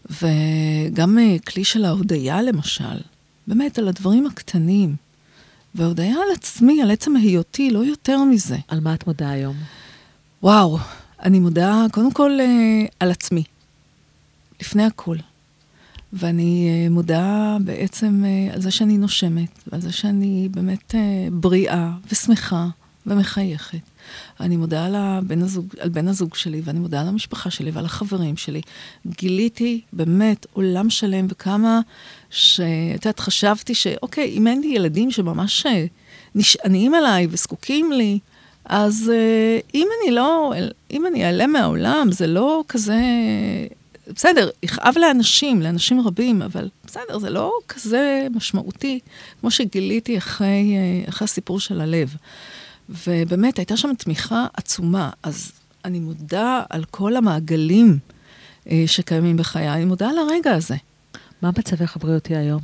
[0.05, 2.99] וגם אה, כלי של ההודיה, למשל,
[3.47, 4.95] באמת, על הדברים הקטנים.
[5.75, 8.57] והודיה על עצמי, על עצם היותי, לא יותר מזה.
[8.67, 9.55] על מה את מודה היום?
[10.43, 10.77] וואו,
[11.23, 13.43] אני מודה קודם כל אה, על עצמי.
[14.61, 15.17] לפני הכל.
[16.13, 21.91] ואני אה, מודה בעצם אה, על זה שאני נושמת, ועל זה שאני באמת אה, בריאה
[22.11, 22.67] ושמחה
[23.07, 23.92] ומחייכת.
[24.39, 27.85] אני מודה על, הבן הזוג, על בן הזוג שלי, ואני מודה על המשפחה שלי ועל
[27.85, 28.61] החברים שלי.
[29.07, 31.79] גיליתי באמת עולם שלם, וכמה
[32.29, 35.65] שאת יודעת, חשבתי שאוקיי, אם אין לי ילדים שממש
[36.35, 38.19] נשענים עליי וזקוקים לי,
[38.65, 39.11] אז
[39.73, 40.53] אם אני לא,
[40.91, 42.95] אם אני אעלה מהעולם, זה לא כזה
[44.07, 48.99] בסדר, יכאב לאנשים, לאנשים רבים, אבל בסדר, זה לא כזה משמעותי,
[49.41, 52.15] כמו שגיליתי אחרי, אה, אחרי הסיפור של הלב.
[52.89, 55.09] ובאמת, הייתה שם תמיכה עצומה.
[55.23, 55.51] אז
[55.85, 57.99] אני מודה על כל המעגלים
[58.71, 60.75] אה, שקיימים בחיי, אני מודה על הרגע הזה.
[61.41, 62.61] מה מצבך הבריאותי היום?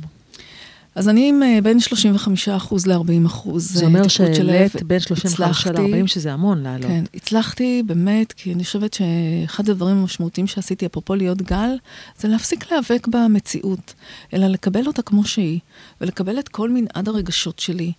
[0.94, 6.06] אז אני עם אה, בין 35 אחוז ל-40 אחוז זה אומר שהעלית בין 35 ל-40,
[6.06, 6.86] שזה המון לעלות.
[6.86, 11.76] כן, הצלחתי באמת, כי אני חושבת שאחד הדברים המשמעותיים שעשיתי, אפרופו להיות גל,
[12.18, 13.94] זה להפסיק להיאבק במציאות,
[14.34, 15.60] אלא לקבל אותה כמו שהיא,
[16.00, 17.92] ולקבל את כל מנעד הרגשות שלי.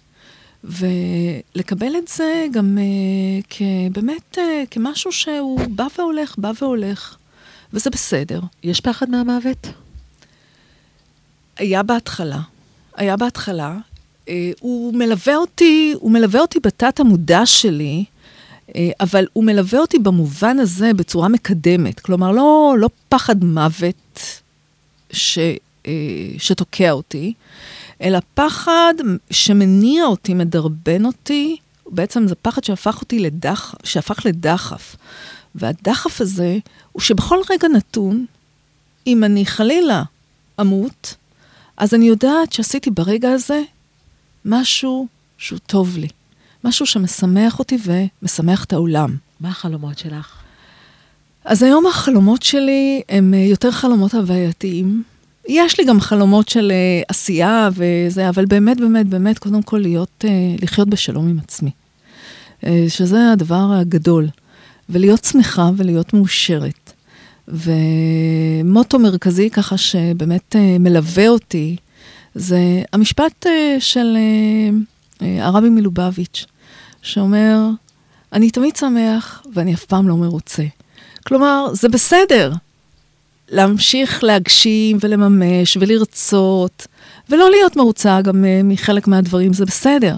[0.64, 4.40] ולקבל את זה גם uh, כבאמת uh,
[4.72, 7.18] כמשהו שהוא בא והולך, בא והולך,
[7.74, 8.42] וזה בסדר.
[8.64, 9.68] יש פחד מהמוות?
[11.58, 12.40] היה בהתחלה.
[12.96, 13.78] היה בהתחלה.
[14.30, 18.06] אה, הוא מלווה אותי, הוא מלווה אותי בתת המודע שלי,
[18.76, 22.00] אה, אבל הוא מלווה אותי במובן הזה בצורה מקדמת.
[22.00, 24.42] כלומר, לא, לא פחד מוות
[25.12, 25.40] ש,
[25.88, 25.94] אה,
[26.38, 27.34] שתוקע אותי,
[28.02, 28.94] אלא פחד
[29.32, 34.96] שמניע אותי, מדרבן אותי, בעצם זה פחד שהפך אותי לדח, שהפך לדחף.
[35.56, 36.58] והדחף הזה
[36.92, 38.26] הוא שבכל רגע נתון,
[39.08, 40.04] אם אני חלילה
[40.62, 41.16] אמות,
[41.78, 43.62] אז אני יודעת שעשיתי ברגע הזה
[44.46, 46.08] משהו שהוא טוב לי.
[46.64, 49.16] משהו שמשמח אותי ומשמח את העולם.
[49.40, 50.38] מה החלומות שלך?
[51.46, 55.04] אז היום החלומות שלי הם יותר חלומות הווייתיים.
[55.48, 60.26] יש לי גם חלומות של uh, עשייה וזה, אבל באמת, באמת, באמת, קודם כל להיות,
[60.28, 61.72] uh, לחיות בשלום עם עצמי.
[62.62, 64.28] Uh, שזה הדבר הגדול.
[64.92, 66.94] ולהיות שמחה ולהיות מאושרת.
[67.48, 71.76] ומוטו מרכזי ככה שבאמת אה, מלווה אותי,
[72.36, 72.60] זה
[72.94, 74.18] המשפט אה, של
[75.22, 76.46] אה, הרבי מלובביץ',
[77.02, 77.58] שאומר,
[78.34, 80.64] אני תמיד שמח ואני אף פעם לא מרוצה.
[81.28, 82.54] כלומר, זה בסדר
[83.52, 86.88] להמשיך להגשים ולממש ולרצות,
[87.30, 90.16] ולא להיות מרוצה גם מחלק מהדברים, זה בסדר.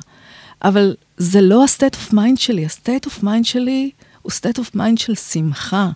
[0.63, 4.97] אבל זה לא ה-state of mind שלי, ה-state of mind שלי הוא state of mind
[4.97, 5.89] של שמחה.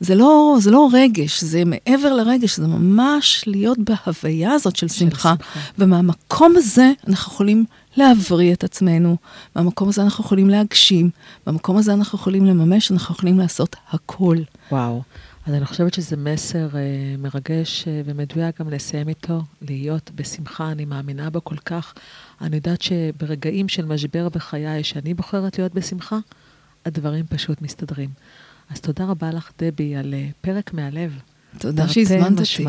[0.00, 4.94] זה לא, זה לא רגש, זה מעבר לרגש, זה ממש להיות בהוויה הזאת של, של
[4.94, 5.34] שמחה.
[5.38, 5.60] שמחה.
[5.78, 7.64] ומהמקום הזה אנחנו יכולים
[7.96, 9.16] להבריא את עצמנו,
[9.56, 11.10] מהמקום הזה אנחנו יכולים להגשים,
[11.46, 14.36] מהמקום הזה אנחנו יכולים לממש, אנחנו יכולים לעשות הכל.
[14.72, 15.02] וואו.
[15.46, 16.74] אז אני חושבת שזה מסר uh,
[17.18, 21.94] מרגש uh, ומדויק גם לסיים איתו, להיות בשמחה, אני מאמינה בו כל כך.
[22.40, 26.18] אני יודעת שברגעים של משבר בחיי, שאני בוחרת להיות בשמחה,
[26.86, 28.10] הדברים פשוט מסתדרים.
[28.70, 31.20] אז תודה רבה לך, דבי, על uh, פרק מהלב.
[31.58, 32.66] תודה שהזמנת אותי.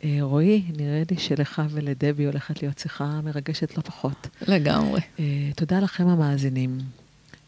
[0.00, 4.26] Uh, רועי, נראה לי שלך ולדבי הולכת להיות שיחה מרגשת לא פחות.
[4.48, 5.00] לגמרי.
[5.00, 5.20] Uh,
[5.56, 6.78] תודה לכם המאזינים.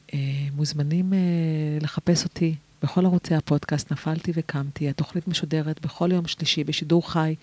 [0.08, 0.14] Uh,
[0.56, 2.54] מוזמנים uh, לחפש אותי
[2.84, 4.88] בכל ערוצי הפודקאסט נפלתי וקמתי.
[4.88, 7.34] התוכנית משודרת בכל יום שלישי בשידור חי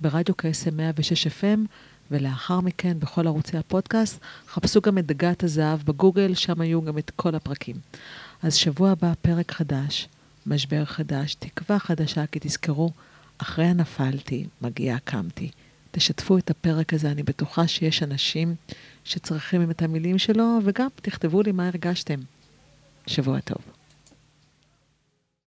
[0.00, 1.58] ברדיו קסם 106 FM,
[2.10, 4.20] ולאחר מכן בכל ערוצי הפודקאסט.
[4.48, 7.76] חפשו גם את דגת הזהב בגוגל, שם היו גם את כל הפרקים.
[8.42, 10.08] אז שבוע הבא פרק חדש,
[10.46, 12.90] משבר חדש, תקווה חדשה, כי תזכרו,
[13.38, 15.50] אחרי הנפלתי, מגיע קמתי.
[15.90, 18.54] תשתפו את הפרק הזה, אני בטוחה שיש אנשים
[19.04, 22.20] שצריכים את המילים שלו, וגם תכתבו לי מה הרגשתם.
[23.06, 23.83] שבוע טוב.